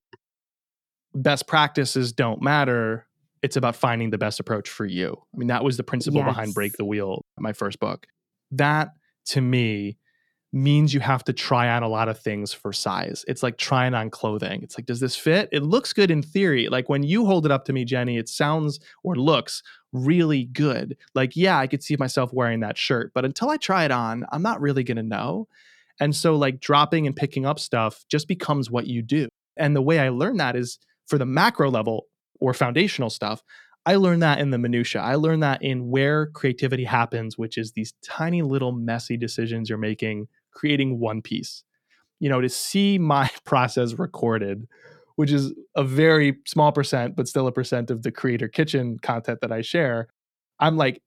[1.14, 3.08] Best practices don't matter.
[3.42, 5.18] It's about finding the best approach for you.
[5.34, 8.08] I mean, that was the principle behind Break the Wheel, my first book.
[8.52, 8.90] That
[9.28, 9.98] to me
[10.54, 13.26] means you have to try on a lot of things for size.
[13.28, 14.62] It's like trying on clothing.
[14.62, 15.50] It's like, does this fit?
[15.52, 16.70] It looks good in theory.
[16.70, 20.96] Like when you hold it up to me, Jenny, it sounds or looks really good.
[21.16, 24.26] Like, yeah, I could see myself wearing that shirt, but until I try it on,
[24.32, 25.48] I'm not really going to know.
[26.00, 29.30] And so, like, dropping and picking up stuff just becomes what you do.
[29.58, 32.08] And the way I learn that is for the macro level
[32.40, 33.42] or foundational stuff.
[33.86, 35.02] I learned that in the minutia.
[35.02, 39.78] I learned that in where creativity happens, which is these tiny little messy decisions you're
[39.78, 41.64] making, creating one piece.
[42.20, 44.68] You know, to see my process recorded,
[45.16, 49.40] which is a very small percent, but still a percent of the creator kitchen content
[49.42, 50.08] that I share.
[50.60, 51.02] I'm like,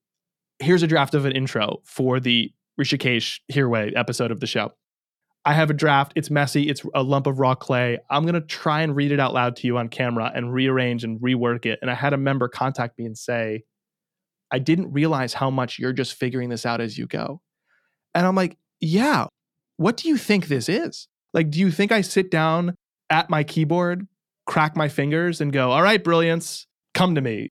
[0.59, 4.73] here's a draft of an intro for the Hrishikesh Hirway episode of the show.
[5.45, 6.13] I have a draft.
[6.17, 6.69] It's messy.
[6.69, 7.99] It's a lump of raw clay.
[8.11, 11.05] I'm going to try and read it out loud to you on camera and rearrange
[11.05, 11.79] and rework it.
[11.81, 13.63] And I had a member contact me and say,
[14.51, 17.41] I didn't realize how much you're just figuring this out as you go.
[18.13, 19.27] And I'm like, yeah,
[19.77, 21.09] what do you think this is?
[21.33, 22.75] Like, do you think I sit down
[23.11, 24.07] at my keyboard,
[24.47, 27.51] crack my fingers, and go, all right, brilliance, come to me?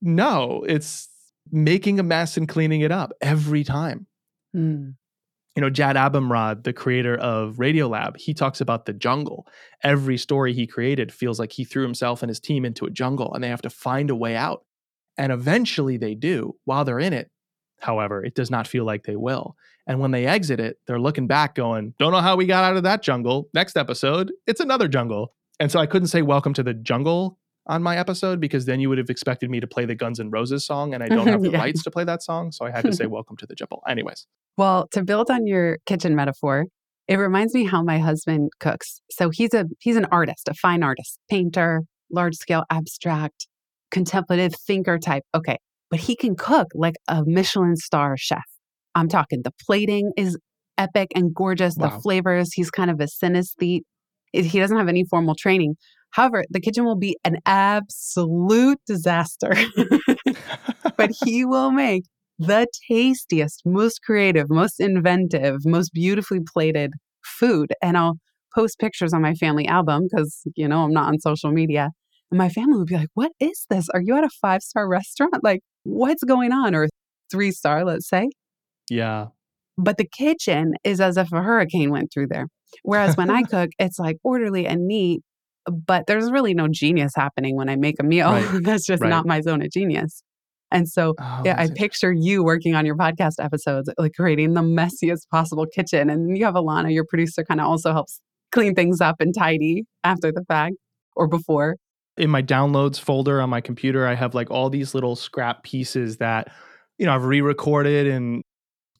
[0.00, 1.08] No, it's
[1.50, 4.06] making a mess and cleaning it up every time.
[4.56, 4.94] Mm.
[5.54, 9.46] You know, Jad Abumrad, the creator of Radiolab, he talks about the jungle.
[9.82, 13.34] Every story he created feels like he threw himself and his team into a jungle
[13.34, 14.64] and they have to find a way out.
[15.18, 16.56] And eventually they do.
[16.64, 17.30] While they're in it,
[17.80, 19.56] however, it does not feel like they will.
[19.86, 22.76] And when they exit it, they're looking back going, Don't know how we got out
[22.76, 23.48] of that jungle.
[23.52, 25.34] Next episode, it's another jungle.
[25.58, 28.88] And so I couldn't say welcome to the jungle on my episode because then you
[28.88, 31.42] would have expected me to play the Guns N' Roses song and I don't have
[31.42, 31.58] the Yeah.
[31.58, 32.52] rights to play that song.
[32.52, 33.82] So I had to say welcome to the jungle.
[33.88, 34.26] Anyways.
[34.56, 36.66] Well, to build on your kitchen metaphor,
[37.08, 39.00] it reminds me how my husband cooks.
[39.10, 43.48] So he's a he's an artist, a fine artist, painter, large scale abstract,
[43.90, 45.24] contemplative thinker type.
[45.34, 45.58] Okay,
[45.90, 48.44] but he can cook like a Michelin star chef.
[48.94, 50.38] I'm talking the plating is
[50.78, 53.82] epic and gorgeous, the flavors, he's kind of a synesthete.
[54.34, 55.76] Eh, he doesn't have any formal training.
[56.10, 59.54] However, the kitchen will be an absolute disaster.
[60.96, 62.04] but he will make
[62.38, 66.92] the tastiest, most creative, most inventive, most beautifully plated
[67.24, 67.72] food.
[67.82, 68.18] And I'll
[68.54, 71.90] post pictures on my family album because, you know, I'm not on social media.
[72.30, 73.88] And my family would be like, What is this?
[73.94, 75.42] Are you at a five star restaurant?
[75.42, 76.74] Like, what's going on?
[76.74, 76.88] Or
[77.30, 78.28] three star, let's say.
[78.92, 79.26] Yeah.
[79.78, 82.48] But the kitchen is as if a hurricane went through there.
[82.82, 85.22] Whereas when I cook, it's like orderly and neat,
[85.66, 88.30] but there's really no genius happening when I make a meal.
[88.32, 88.60] Right.
[88.62, 89.08] That's just Right.
[89.08, 90.22] not my zone of genius.
[90.70, 94.62] And so Oh, yeah, I picture you working on your podcast episodes, like creating the
[94.62, 96.08] messiest possible kitchen.
[96.10, 98.20] And you have Alana, your producer, kind of also helps
[98.52, 100.74] clean things up and tidy after the fact
[101.16, 101.76] or before.
[102.18, 106.18] in my downloads folder on my computer, I have like all these little scrap pieces
[106.18, 106.48] that,
[106.98, 108.42] you know, I've re recorded and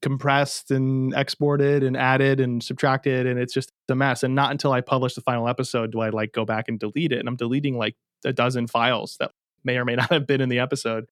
[0.02, 3.26] compressed and exported and added and subtracted.
[3.26, 4.22] And it's just a mess.
[4.22, 7.12] And not until I publish the final episode do I like go back and delete
[7.12, 7.20] it.
[7.20, 9.30] And I'm deleting like a dozen files that
[9.64, 11.06] may or may not have been in the episode.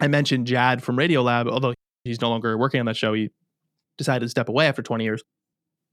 [0.00, 3.14] I mentioned Jad from Radiolab, although he's no longer working on that show.
[3.14, 3.30] He
[3.96, 5.22] decided to step away after 20 years.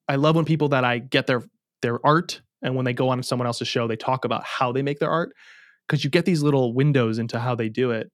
[0.08, 1.43] I love when people that I get their
[1.82, 4.82] their art and when they go on someone else's show, they talk about how they
[4.82, 5.34] make their art
[5.88, 8.12] because you get these little windows into how they do it,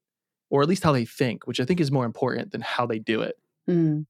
[0.49, 2.99] or at least how they think, which I think is more important than how they
[2.99, 3.35] do it.
[3.69, 4.05] Mm.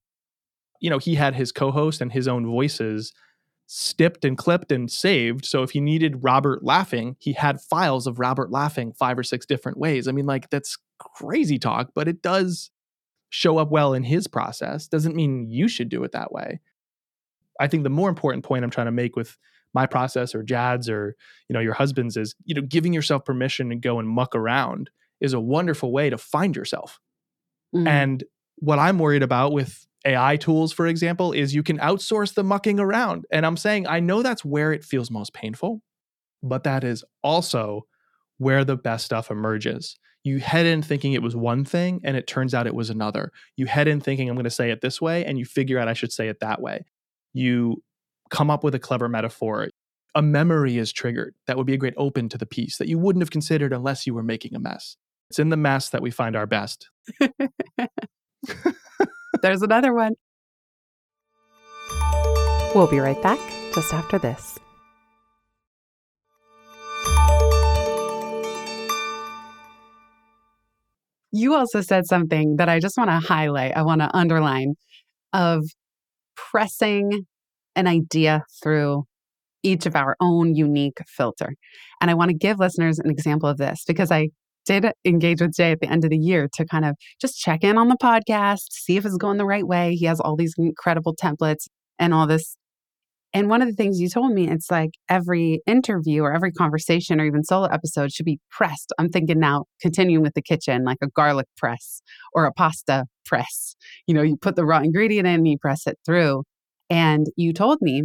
[0.79, 3.13] You know, he had his co host and his own voices
[3.67, 5.45] snipped and clipped and saved.
[5.45, 9.45] So if he needed Robert laughing, he had files of Robert laughing five or six
[9.45, 10.07] different ways.
[10.07, 12.71] I mean, like, that's crazy talk, but it does
[13.29, 14.87] show up well in his process.
[14.87, 16.61] Doesn't mean you should do it that way.
[17.59, 19.37] I think the more important point I'm trying to make with
[19.73, 21.15] my process or Jad's or
[21.49, 24.89] you know your husband's is you know giving yourself permission to go and muck around
[25.19, 26.99] is a wonderful way to find yourself.
[27.75, 27.87] Mm.
[27.87, 28.23] And
[28.57, 32.79] what I'm worried about with AI tools, for example, is you can outsource the mucking
[32.79, 33.25] around.
[33.31, 35.81] And I'm saying I know that's where it feels most painful,
[36.41, 37.85] but that is also
[38.37, 39.97] where the best stuff emerges.
[40.23, 43.31] You head in thinking it was one thing and it turns out it was another.
[43.55, 45.87] You head in thinking I'm going to say it this way and you figure out
[45.87, 46.85] I should say it that way.
[47.33, 47.83] You
[48.29, 49.69] come up with a clever metaphor.
[50.15, 52.97] A memory is triggered that would be a great open to the piece that you
[52.97, 54.97] wouldn't have considered unless you were making a mess.
[55.29, 56.89] It's in the mess that we find our best.
[59.41, 60.13] There's another one.
[62.75, 63.39] We'll be right back
[63.73, 64.59] just after this.
[71.31, 74.75] You also said something that I just want to highlight, I want to underline
[75.33, 75.63] of
[76.35, 77.25] pressing
[77.75, 79.03] an idea through
[79.63, 81.53] each of our own unique filter.
[82.01, 84.29] And I want to give listeners an example of this because I
[84.67, 87.63] did engage with Jay at the end of the year to kind of just check
[87.63, 89.95] in on the podcast, see if it's going the right way.
[89.95, 92.55] He has all these incredible templates and all this.
[93.33, 97.19] And one of the things you told me, it's like every interview or every conversation
[97.19, 98.93] or even solo episode should be pressed.
[98.97, 102.01] I'm thinking now, continuing with the kitchen, like a garlic press
[102.33, 103.75] or a pasta press.
[104.07, 106.43] You know, you put the raw ingredient in and you press it through.
[106.89, 108.03] And you told me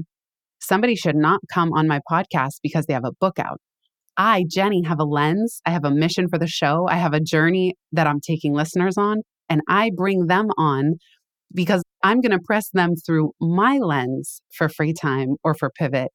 [0.60, 3.60] somebody should not come on my podcast because they have a book out.
[4.16, 5.60] I, Jenny, have a lens.
[5.66, 6.86] I have a mission for the show.
[6.88, 10.94] I have a journey that I'm taking listeners on, and I bring them on
[11.54, 16.10] because I'm going to press them through my lens for free time or for pivot,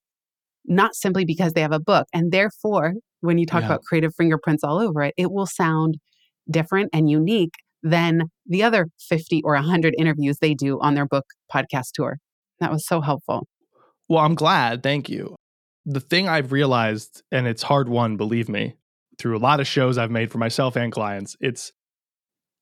[0.66, 2.08] not simply because they have a book.
[2.14, 3.68] And therefore, when you talk Yeah.
[3.68, 5.96] about creative fingerprints all over it, it will sound
[6.50, 11.26] different and unique than the other 50 or 100 interviews they do on their book
[11.54, 12.18] podcast tour.
[12.60, 13.48] That was so helpful.
[14.10, 14.84] Well, I'm glad.
[14.84, 15.37] Thank you.
[15.90, 18.76] The thing I've realized, and it's hard won, believe me,
[19.18, 21.72] through a lot of shows I've made for myself and clients, it's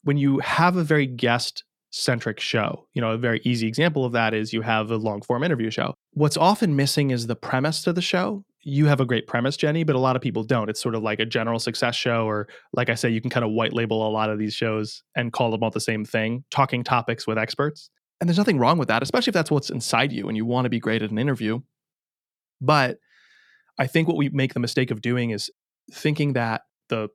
[0.03, 2.87] when you have a very guest centric show.
[2.93, 5.71] You know, a very easy example of that is you have a long form interview
[5.71, 5.95] show.
[6.11, 8.43] What's often missing is the premise to the show.
[8.61, 10.69] You have a great premise, Jenny, but a lot of people don't.
[10.69, 13.45] It's sort of like a general success show, or like I say, you can kind
[13.45, 16.43] of white label a lot of these shows and call them all the same thing,
[16.51, 17.89] talking topics with experts.
[18.19, 20.65] And there's nothing wrong with that, especially if that's what's inside you and you want
[20.65, 21.61] to be great at an interview.
[22.61, 22.97] But
[23.77, 25.49] I think what we make the mistake of doing is
[25.91, 27.09] thinking that the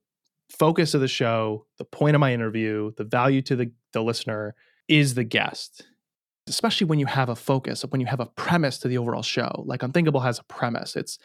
[0.51, 4.55] focus of the show, the point of my interview, the value to the, the listener
[4.89, 5.87] is the guest.
[6.49, 9.63] Especially when you have a focus, when you have a premise to the overall show.
[9.67, 10.97] Like Unthinkable has a premise.
[10.97, 11.19] It's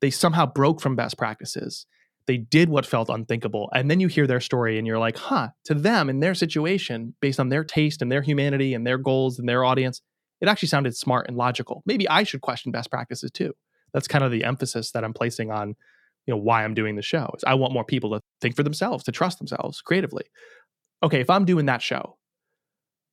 [0.00, 1.86] they somehow broke from best practices.
[2.26, 3.70] They did what felt unthinkable.
[3.74, 7.14] And then you hear their story and you're like, huh, to them in their situation,
[7.20, 10.00] based on their taste and their humanity and their goals and their audience,
[10.40, 11.82] it actually sounded smart and logical.
[11.86, 13.54] Maybe I should question best practices too.
[13.92, 15.76] That's kind of the emphasis that I'm placing on
[16.26, 17.30] you know why I'm doing the show.
[17.36, 20.24] Is I want more people to think for themselves, to trust themselves creatively.
[21.02, 22.16] Okay, if I'm doing that show,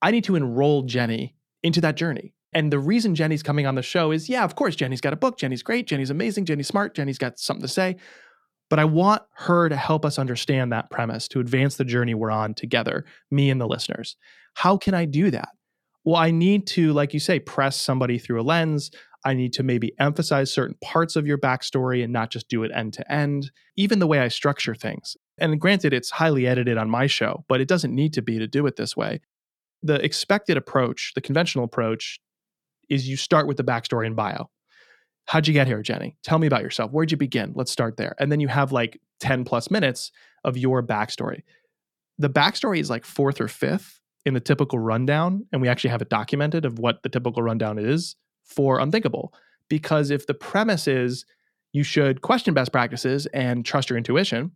[0.01, 2.33] I need to enroll Jenny into that journey.
[2.53, 5.17] And the reason Jenny's coming on the show is yeah, of course, Jenny's got a
[5.17, 5.37] book.
[5.37, 5.87] Jenny's great.
[5.87, 6.45] Jenny's amazing.
[6.45, 6.95] Jenny's smart.
[6.95, 7.97] Jenny's got something to say.
[8.69, 12.29] But I want her to help us understand that premise, to advance the journey we're
[12.29, 14.15] on together, me and the listeners.
[14.53, 15.49] How can I do that?
[16.05, 18.91] Well, I need to, like you say, press somebody through a lens.
[19.25, 22.71] I need to maybe emphasize certain parts of your backstory and not just do it
[22.73, 23.51] end to end.
[23.75, 25.17] Even the way I structure things.
[25.37, 28.47] And granted, it's highly edited on my show, but it doesn't need to be to
[28.47, 29.21] do it this way.
[29.83, 32.19] The expected approach, the conventional approach,
[32.89, 34.49] is you start with the backstory and bio.
[35.27, 36.17] How'd you get here, Jenny?
[36.23, 36.91] Tell me about yourself.
[36.91, 37.53] Where'd you begin?
[37.55, 38.15] Let's start there.
[38.19, 40.11] And then you have like 10 plus minutes
[40.43, 41.43] of your backstory.
[42.17, 45.45] The backstory is like fourth or fifth in the typical rundown.
[45.51, 48.15] And we actually have it documented of what the typical rundown is
[48.49, 49.33] for Unthinkable.
[49.69, 51.25] Because if the premise is
[51.71, 54.51] you should question best practices and trust your intuition,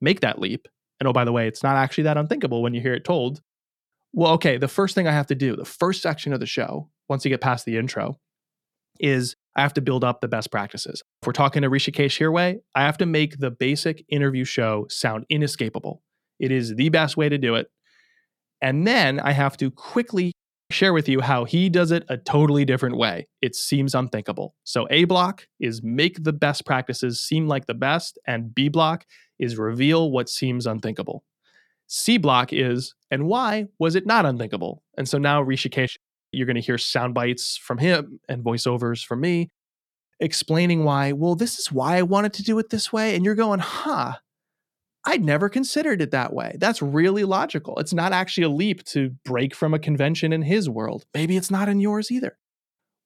[0.00, 0.68] make that leap.
[1.00, 3.40] And oh, by the way, it's not actually that unthinkable when you hear it told.
[4.12, 6.90] Well, okay, the first thing I have to do, the first section of the show,
[7.08, 8.18] once you get past the intro,
[9.00, 11.02] is I have to build up the best practices.
[11.22, 15.24] If we're talking to Hrishikesh Hirway, I have to make the basic interview show sound
[15.30, 16.02] inescapable.
[16.38, 17.68] It is the best way to do it.
[18.60, 20.32] And then I have to quickly
[20.72, 23.28] share with you how he does it a totally different way.
[23.40, 24.54] It seems unthinkable.
[24.64, 29.06] So, A block is make the best practices seem like the best, and B block
[29.38, 31.24] is reveal what seems unthinkable.
[31.88, 34.82] C block is, and why was it not unthinkable?
[34.96, 35.96] And so now Hrishikesh,
[36.30, 39.50] you're going to hear sound bites from him and voiceovers from me
[40.20, 43.14] explaining why, well, this is why I wanted to do it this way.
[43.14, 44.14] And you're going, huh,
[45.04, 46.56] I'd never considered it that way.
[46.58, 47.76] That's really logical.
[47.78, 51.04] It's not actually a leap to break from a convention in his world.
[51.12, 52.38] Maybe it's not in yours either.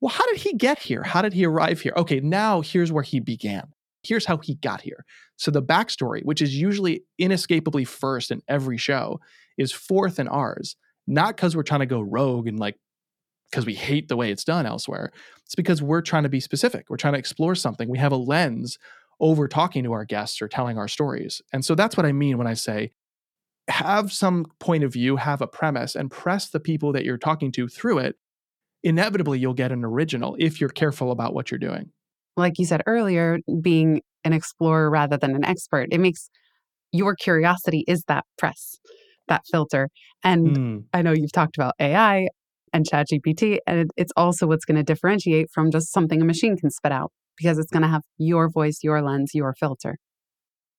[0.01, 1.03] Well, how did he get here?
[1.03, 1.94] How did he arrive here?
[1.97, 3.68] Okay, now here's where he began.
[4.03, 5.05] Here's how he got here.
[5.36, 9.20] So the backstory, which is usually inescapably first in every show,
[9.57, 10.76] is fourth in ours.
[11.07, 12.76] Not because we're trying to go rogue and like
[13.51, 15.12] because we hate the way it's done elsewhere.
[15.44, 16.86] It's because we're trying to be specific.
[16.90, 17.88] We're trying to explore something.
[17.88, 18.76] We have a lens
[19.20, 21.40] over talking to our guests or telling our stories.
[21.52, 22.92] And so that's what I mean when I say
[23.68, 27.50] have some point of view, have a premise, and press the people that you're talking
[27.52, 28.16] to through it.
[28.84, 31.90] Inevitably, you'll get an original if you're careful about what you're doing.
[32.36, 36.30] Like you said earlier, being an explorer rather than an expert, it makes
[36.92, 38.78] your curiosity is that press,
[39.28, 39.88] that filter.
[40.22, 40.84] And mm.
[40.92, 42.28] I know you've talked about AI
[42.72, 46.70] and ChatGPT, and it's also what's going to differentiate from just something a machine can
[46.70, 49.99] spit out because it's going to have your voice, your lens, your filter.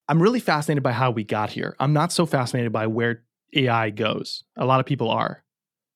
[0.08, 1.76] I'm really fascinated by how we got here.
[1.80, 4.44] I'm not so fascinated by where AI goes.
[4.58, 5.44] A lot of people are.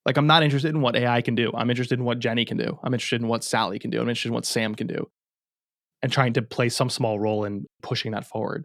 [0.04, 1.52] Like, I'm not interested in what AI can do.
[1.54, 2.78] I'm interested in what Jenny can do.
[2.82, 3.98] I'm interested in what Sally can do.
[3.98, 5.08] I'm interested in what Sam can do
[6.02, 8.64] and trying to play some small role in pushing that forward.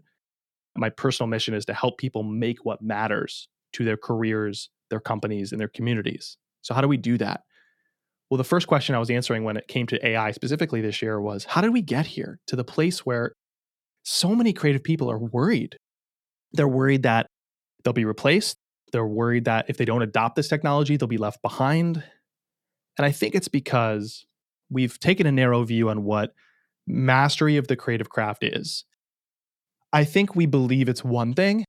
[0.75, 5.51] My personal mission is to help people make what matters to their careers, their companies,
[5.51, 6.37] and their communities.
[6.61, 7.41] So, how do we do that?
[8.29, 11.21] Well, the first question I was answering when it came to AI specifically this year
[11.21, 13.33] was how did we get here to the place where
[14.03, 15.77] so many creative people are worried?
[16.51, 17.27] They're worried that
[17.83, 18.57] they'll be replaced.
[18.91, 22.03] They're worried that if they don't adopt this technology, they'll be left behind.
[22.97, 24.25] And I think it's because
[24.69, 26.33] we've taken a narrow view on what
[26.85, 28.85] mastery of the creative craft is.
[29.93, 31.63] I think we believe it's one thing,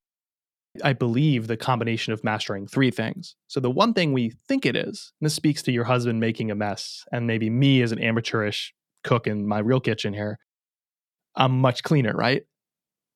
[0.83, 3.37] I believe, the combination of mastering three things.
[3.47, 6.55] So the one thing we think it is, this speaks to your husband making a
[6.55, 8.75] mess, and maybe me as an amateurish
[9.05, 10.39] cook in my real kitchen here,
[11.37, 12.43] I'm much cleaner, right?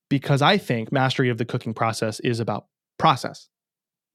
[0.08, 2.66] Because I think mastery of the cooking process is about
[2.98, 3.48] process,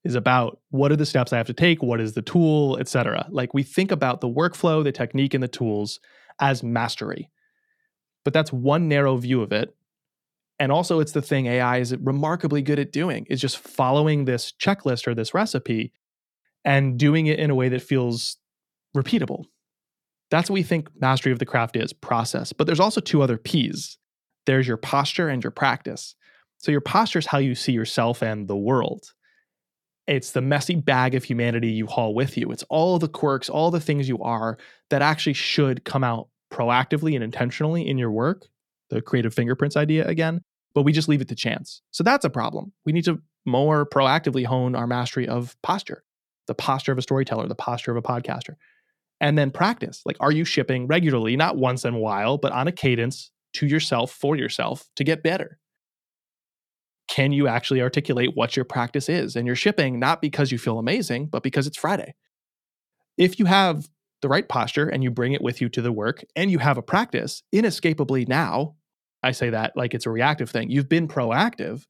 [0.03, 3.27] is about what are the steps I have to take, what is the tool, etc.
[3.29, 5.99] Like we think about the workflow, the technique, and the tools
[6.39, 7.29] as mastery.
[8.23, 9.75] But that's one narrow view of it
[10.59, 14.53] and also it's the thing AI is remarkably good at doing is just following this
[14.59, 15.91] checklist or this recipe
[16.65, 18.37] and doing it in a way that feels
[18.95, 19.45] repeatable.
[20.29, 22.51] That's what we think mastery of the craft is process.
[22.51, 23.97] But there's also two other P's
[24.45, 26.15] there's your posture and your practice.
[26.57, 29.13] So, your posture is how you see yourself and the world.
[30.07, 32.49] It's the messy bag of humanity you haul with you.
[32.51, 34.57] It's all the quirks, all the things you are
[34.89, 38.47] that actually should come out proactively and intentionally in your work.
[38.89, 40.41] The creative fingerprints idea again,
[40.77, 41.81] but we just leave it to chance.
[41.89, 42.71] So that's a problem.
[42.85, 46.03] We need to more proactively hone our mastery of posture,
[46.45, 48.57] the posture of a storyteller, the posture of a podcaster.
[49.19, 50.03] And then practice.
[50.05, 53.65] Like, are you shipping regularly, not once in a while, but on a cadence to
[53.65, 55.57] yourself, for yourself to get better?
[57.07, 59.35] can you actually articulate what your practice is?
[59.35, 62.13] And you're shipping not because you feel amazing, but because it's Friday.
[63.17, 63.89] If you have
[64.21, 66.77] the right posture and you bring it with you to the work and you have
[66.77, 68.75] a practice, inescapably now,
[69.27, 71.85] I say that like it's a reactive thing, you've been proactive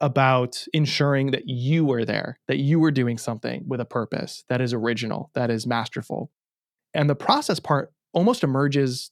[0.00, 4.60] about ensuring that you were there, that you were doing something with a purpose that
[4.60, 6.30] is original, that is masterful.
[6.94, 9.10] And the process part almost emerges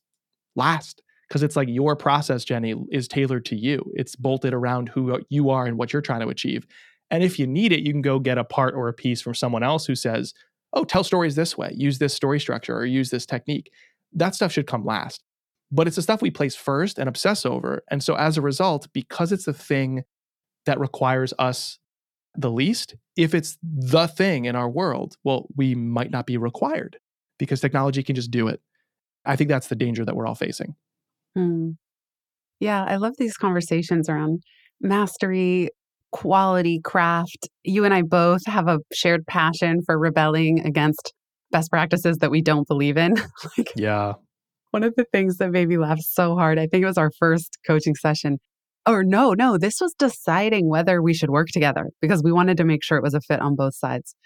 [0.55, 3.91] last because it's like your process, Jenny, is tailored to you.
[3.95, 6.69] It's bolted around who you are and what you're trying to achieve.
[7.11, 9.35] And if you need it, you can go get a part or a piece from
[9.35, 10.35] someone else who says,
[10.73, 13.73] oh, tell stories this way, use this story structure or use this technique.
[14.13, 15.25] That stuff should come last.
[15.71, 17.83] But it's the stuff we place first and obsess over.
[17.91, 20.05] And so as a result, because it's the thing
[20.67, 21.79] that requires us
[22.37, 26.99] the least, if it's the thing in our world, well, we might not be required
[27.39, 28.61] because technology can just do it.
[29.25, 30.75] I think that's the danger that we're all facing.
[31.37, 31.77] Mm.
[32.61, 34.43] Yeah, I love these conversations around
[34.81, 35.69] mastery,
[36.13, 37.49] quality, craft.
[37.63, 41.13] You and I both have a shared passion for rebelling against
[41.51, 43.15] best practices that we don't believe in.
[43.59, 44.15] like, yeah.
[44.75, 47.13] One of the things that made me laugh so hard, I think it was our
[47.17, 48.39] first coaching session.
[48.87, 52.65] Or no, no, this was deciding whether we should work together because we wanted to
[52.65, 54.17] make sure it was a fit on both sides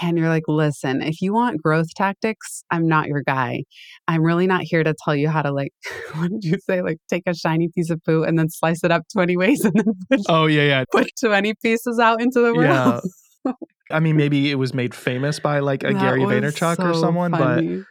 [0.00, 3.64] and you're like, listen, if you want growth tactics, I'm not your guy.
[4.08, 5.72] I'm really not here to tell you how to like,
[6.14, 6.82] what did you say?
[6.82, 9.74] Like take a shiny piece of poo and then slice it up 20 ways and
[9.74, 10.84] then put, oh yeah, yeah.
[10.92, 13.02] Put 20 pieces out into the world.
[13.44, 13.52] Yeah.
[13.90, 16.94] I mean, maybe it was made famous by like a that Gary Vaynerchuk so or
[16.94, 17.78] someone, funny.
[17.78, 17.84] but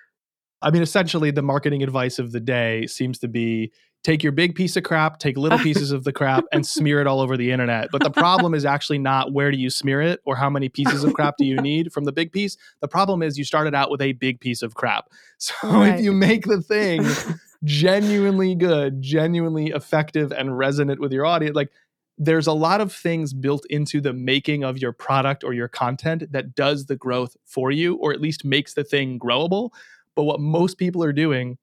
[0.62, 3.72] I mean, essentially the marketing advice of the day seems to be
[4.03, 7.07] take your big piece of crap, take little pieces of the crap, and smear it
[7.07, 7.89] all over the internet.
[7.91, 11.03] But the problem is actually not where do you smear it or how many pieces
[11.03, 12.57] of crap do you need from the big piece.
[12.82, 15.09] The problem is you started out with a big piece of crap.
[15.38, 15.95] So right.
[15.95, 17.03] if you make the thing
[17.64, 21.72] genuinely good, genuinely effective, and resonant with your audience, like
[22.20, 26.32] there's a lot of things built into the making of your product or your content
[26.32, 29.72] that does the growth for you, or at least makes the thing growable.
[30.16, 31.57] But what most people are doing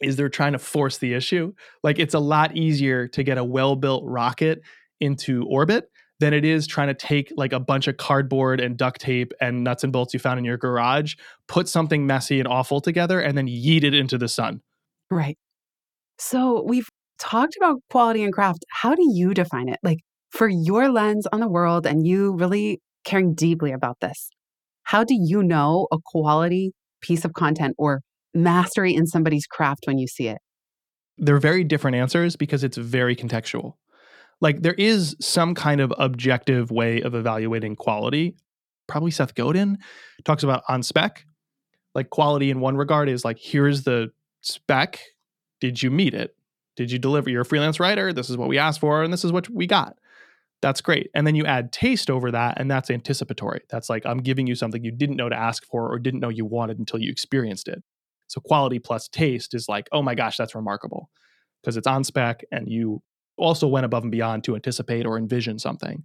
[0.00, 1.52] is they're trying to force the issue.
[1.82, 4.62] Like it's a lot easier to get a well-built rocket
[5.00, 5.90] into orbit
[6.20, 9.62] than it is trying to take like a bunch of cardboard and duct tape and
[9.62, 11.14] nuts and bolts you found in your garage,
[11.46, 14.60] put something messy and awful together, and then yeet it into the sun.
[15.10, 15.38] Right.
[16.18, 16.88] So we've
[17.20, 18.64] talked about quality and craft.
[18.68, 19.78] How do you define it?
[19.82, 19.98] Like
[20.30, 24.30] for your lens on the world and you really caring deeply about this,
[24.82, 28.02] how do you know a quality piece of content or
[28.34, 30.38] mastery in somebody's craft when you see it?
[31.16, 33.74] They're very different answers because it's very contextual.
[34.40, 38.36] Like there is some kind of objective way of evaluating quality.
[38.86, 39.78] Probably Seth Godin
[40.24, 41.24] talks about on spec.
[41.94, 44.10] Like quality in one regard is like, here's the
[44.42, 45.00] spec.
[45.60, 46.36] Did you meet it?
[46.76, 47.28] Did you deliver?
[47.28, 48.12] You're a freelance writer.
[48.12, 49.98] This is what we asked for, and this is what we got.
[50.60, 51.08] That's great.
[51.14, 53.60] And then you add taste over that, and that's anticipatory.
[53.70, 56.28] That's like, I'm giving you something you didn't know to ask for or didn't know
[56.30, 57.82] you wanted until you experienced it.
[58.26, 61.10] So quality plus taste is like, oh my gosh, that's remarkable
[61.62, 63.02] because it's on spec and you
[63.36, 66.04] also went above and beyond to anticipate or envision something.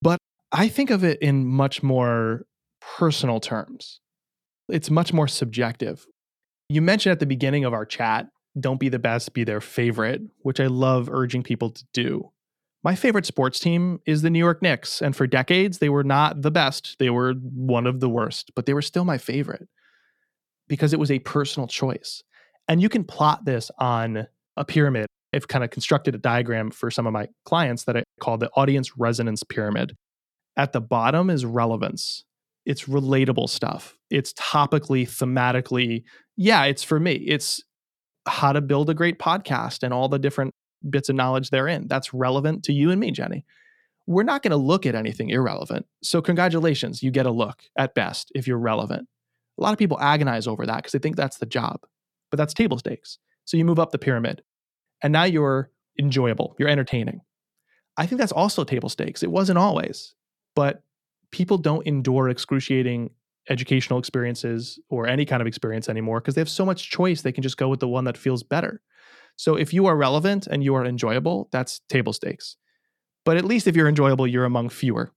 [0.00, 0.18] But
[0.52, 2.46] I think of it in much more
[2.80, 4.00] personal terms.
[4.68, 6.06] It's much more subjective.
[6.68, 8.26] You mentioned at the beginning of our chat,
[8.58, 12.30] don't be the best, be their favorite, which I love urging people to do.
[12.84, 16.42] My favorite sports team is the New York Knicks, and for decades they were not
[16.42, 16.96] the best.
[16.98, 19.66] They were one of the worst, but they were still my favorite
[20.68, 22.22] because it was a personal choice.
[22.68, 24.26] And you can plot this on
[24.58, 25.06] a pyramid.
[25.34, 28.50] I've kind of constructed a diagram for some of my clients that I call the
[28.54, 29.96] audience resonance pyramid.
[30.56, 32.24] At the bottom is relevance.
[32.66, 33.96] It's relatable stuff.
[34.10, 36.04] It's topically, thematically.
[36.36, 37.14] Yeah, it's for me.
[37.14, 37.62] It's
[38.26, 40.52] how to build a great podcast and all the different
[40.88, 41.88] bits of knowledge therein.
[41.88, 43.44] That's relevant to you and me, Jenny.
[44.06, 45.86] We're not going to look at anything irrelevant.
[46.02, 49.08] So, congratulations, you get a look at best if you're relevant.
[49.58, 51.80] A lot of people agonize over that because they think that's the job,
[52.30, 53.18] but that's table stakes.
[53.44, 54.42] So you move up the pyramid
[55.02, 57.20] and now you're enjoyable, you're entertaining.
[57.96, 59.22] I think that's also table stakes.
[59.22, 60.14] It wasn't always,
[60.56, 60.82] but
[61.30, 63.10] people don't endure excruciating
[63.48, 67.32] educational experiences or any kind of experience anymore because they have so much choice they
[67.32, 68.80] can just go with the one that feels better
[69.36, 72.56] so if you are relevant and you are enjoyable that's table stakes.
[73.24, 75.12] But at least if you're enjoyable you're among fewer.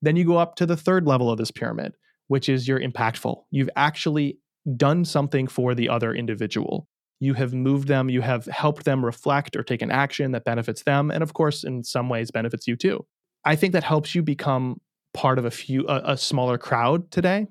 [0.00, 1.94] Then you go up to the third level of this pyramid
[2.28, 3.42] which is you're impactful.
[3.50, 4.38] You've actually
[4.76, 6.86] done something for the other individual.
[7.20, 10.82] You have moved them you have helped them reflect or take an action that benefits
[10.84, 13.04] them and of course in some ways benefits you too.
[13.44, 14.80] I think that helps you become
[15.14, 17.46] part of a few a, a smaller crowd today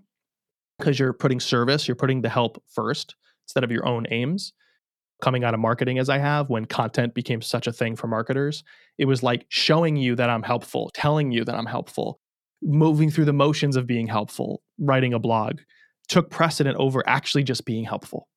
[0.78, 3.16] because you're putting service, you're putting the help first
[3.46, 4.54] instead of your own aims.
[5.22, 8.64] Coming out of marketing as I have, when content became such a thing for marketers,
[8.98, 12.20] it was like showing you that I'm helpful, telling you that I'm helpful,
[12.62, 15.60] moving through the motions of being helpful, writing a blog
[16.08, 18.28] took precedent over actually just being helpful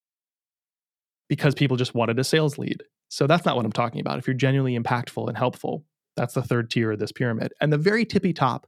[1.29, 2.83] because people just wanted a sales lead.
[3.09, 4.19] So that's not what I'm talking about.
[4.19, 5.85] If you're genuinely impactful and helpful,
[6.17, 7.53] that's the third tier of this pyramid.
[7.61, 8.67] And the very tippy top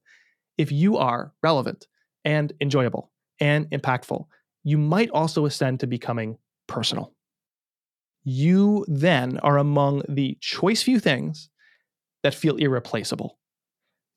[0.58, 1.86] if you are relevant
[2.24, 3.10] and enjoyable
[3.40, 4.26] and impactful,
[4.64, 6.36] you might also ascend to becoming
[6.68, 7.12] personal.
[8.24, 11.50] You then are among the choice few things
[12.22, 13.38] that feel irreplaceable.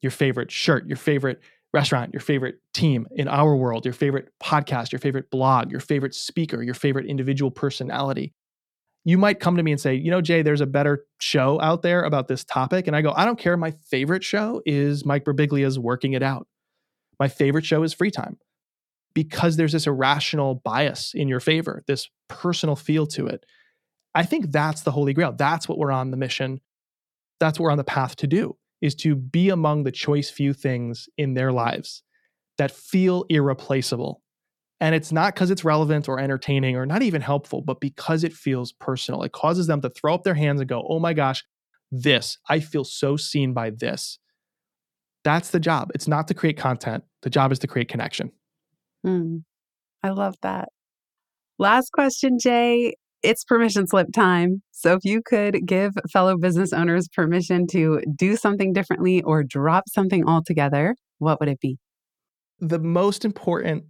[0.01, 1.41] Your favorite shirt, your favorite
[1.73, 6.15] restaurant, your favorite team in our world, your favorite podcast, your favorite blog, your favorite
[6.15, 8.33] speaker, your favorite individual personality
[9.05, 11.83] you might come to me and say, you know, Jay, there's a better show out
[11.83, 12.87] there about this topic.
[12.87, 13.55] And I go, I don't care.
[13.55, 16.47] My favorite show is Mike Birbiglia's Working It Out.
[17.19, 18.37] My favorite show is Free Time
[19.13, 23.45] because there's this irrational bias in your favor, this personal feel to it.
[24.15, 25.33] I think that's the holy grail.
[25.33, 26.61] That's what we're on the mission.
[27.39, 30.53] That's what we're on the path to do is to be among the choice few
[30.53, 32.03] things in their lives
[32.57, 34.21] that feel irreplaceable
[34.81, 38.33] and it's not because it's relevant or entertaining or not even helpful, but because it
[38.33, 39.23] feels personal.
[39.23, 41.43] It causes them to throw up their hands and go, oh my gosh,
[41.91, 44.19] this, I feel so seen by this.
[45.23, 45.91] That's the job.
[45.95, 48.31] It's not to create content, the job is to create connection.
[49.05, 49.43] Mm,
[50.03, 50.69] I love that.
[51.57, 52.95] Last question, Jay.
[53.25, 54.61] It's permission slip time.
[54.71, 59.85] So, if you could give fellow business owners permission to do something differently or drop
[59.89, 61.79] something altogether, what would it be?
[62.59, 63.85] The most important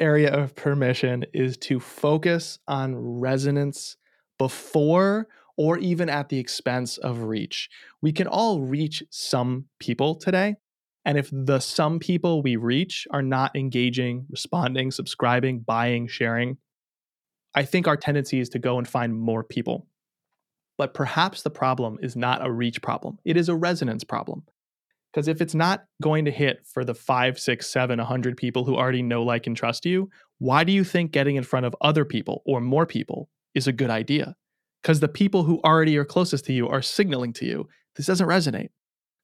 [0.00, 3.98] area of permission is to focus on resonance
[4.38, 7.68] before or even at the expense of reach.
[8.00, 10.54] We can all reach some people today.
[11.04, 16.56] And if the some people we reach are not engaging, responding, subscribing, buying, sharing,
[17.54, 19.86] I think our tendency is to go and find more people.
[20.78, 24.44] But perhaps the problem is not a reach problem, it is a resonance problem.
[25.12, 28.76] Because if it's not going to hit for the five, six, seven, 100 people who
[28.76, 32.06] already know, like, and trust you, why do you think getting in front of other
[32.06, 34.34] people or more people is a good idea?
[34.80, 38.26] Because the people who already are closest to you are signaling to you this doesn't
[38.26, 38.70] resonate.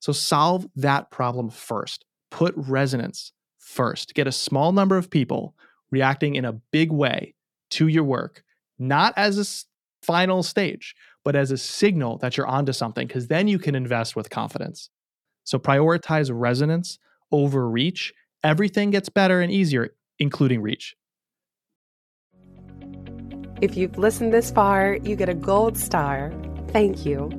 [0.01, 2.05] So solve that problem first.
[2.31, 4.15] Put resonance first.
[4.15, 5.55] Get a small number of people
[5.91, 7.35] reacting in a big way
[7.71, 8.45] to your work,
[8.79, 10.95] not as a final stage,
[11.25, 14.91] but as a signal that you're onto something, because then you can invest with confidence.
[15.45, 16.99] So prioritize resonance
[17.33, 18.15] over reach.
[18.43, 20.97] Everything gets better and easier, including reach.
[23.61, 26.33] If you've listened this far, you get a gold star.
[26.69, 27.31] Thank you.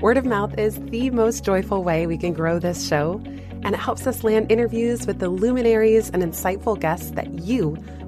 [0.00, 3.20] Word of mouth is the most joyful way we can grow this show,
[3.62, 7.76] and it helps us land interviews with the luminaries and insightful guests that you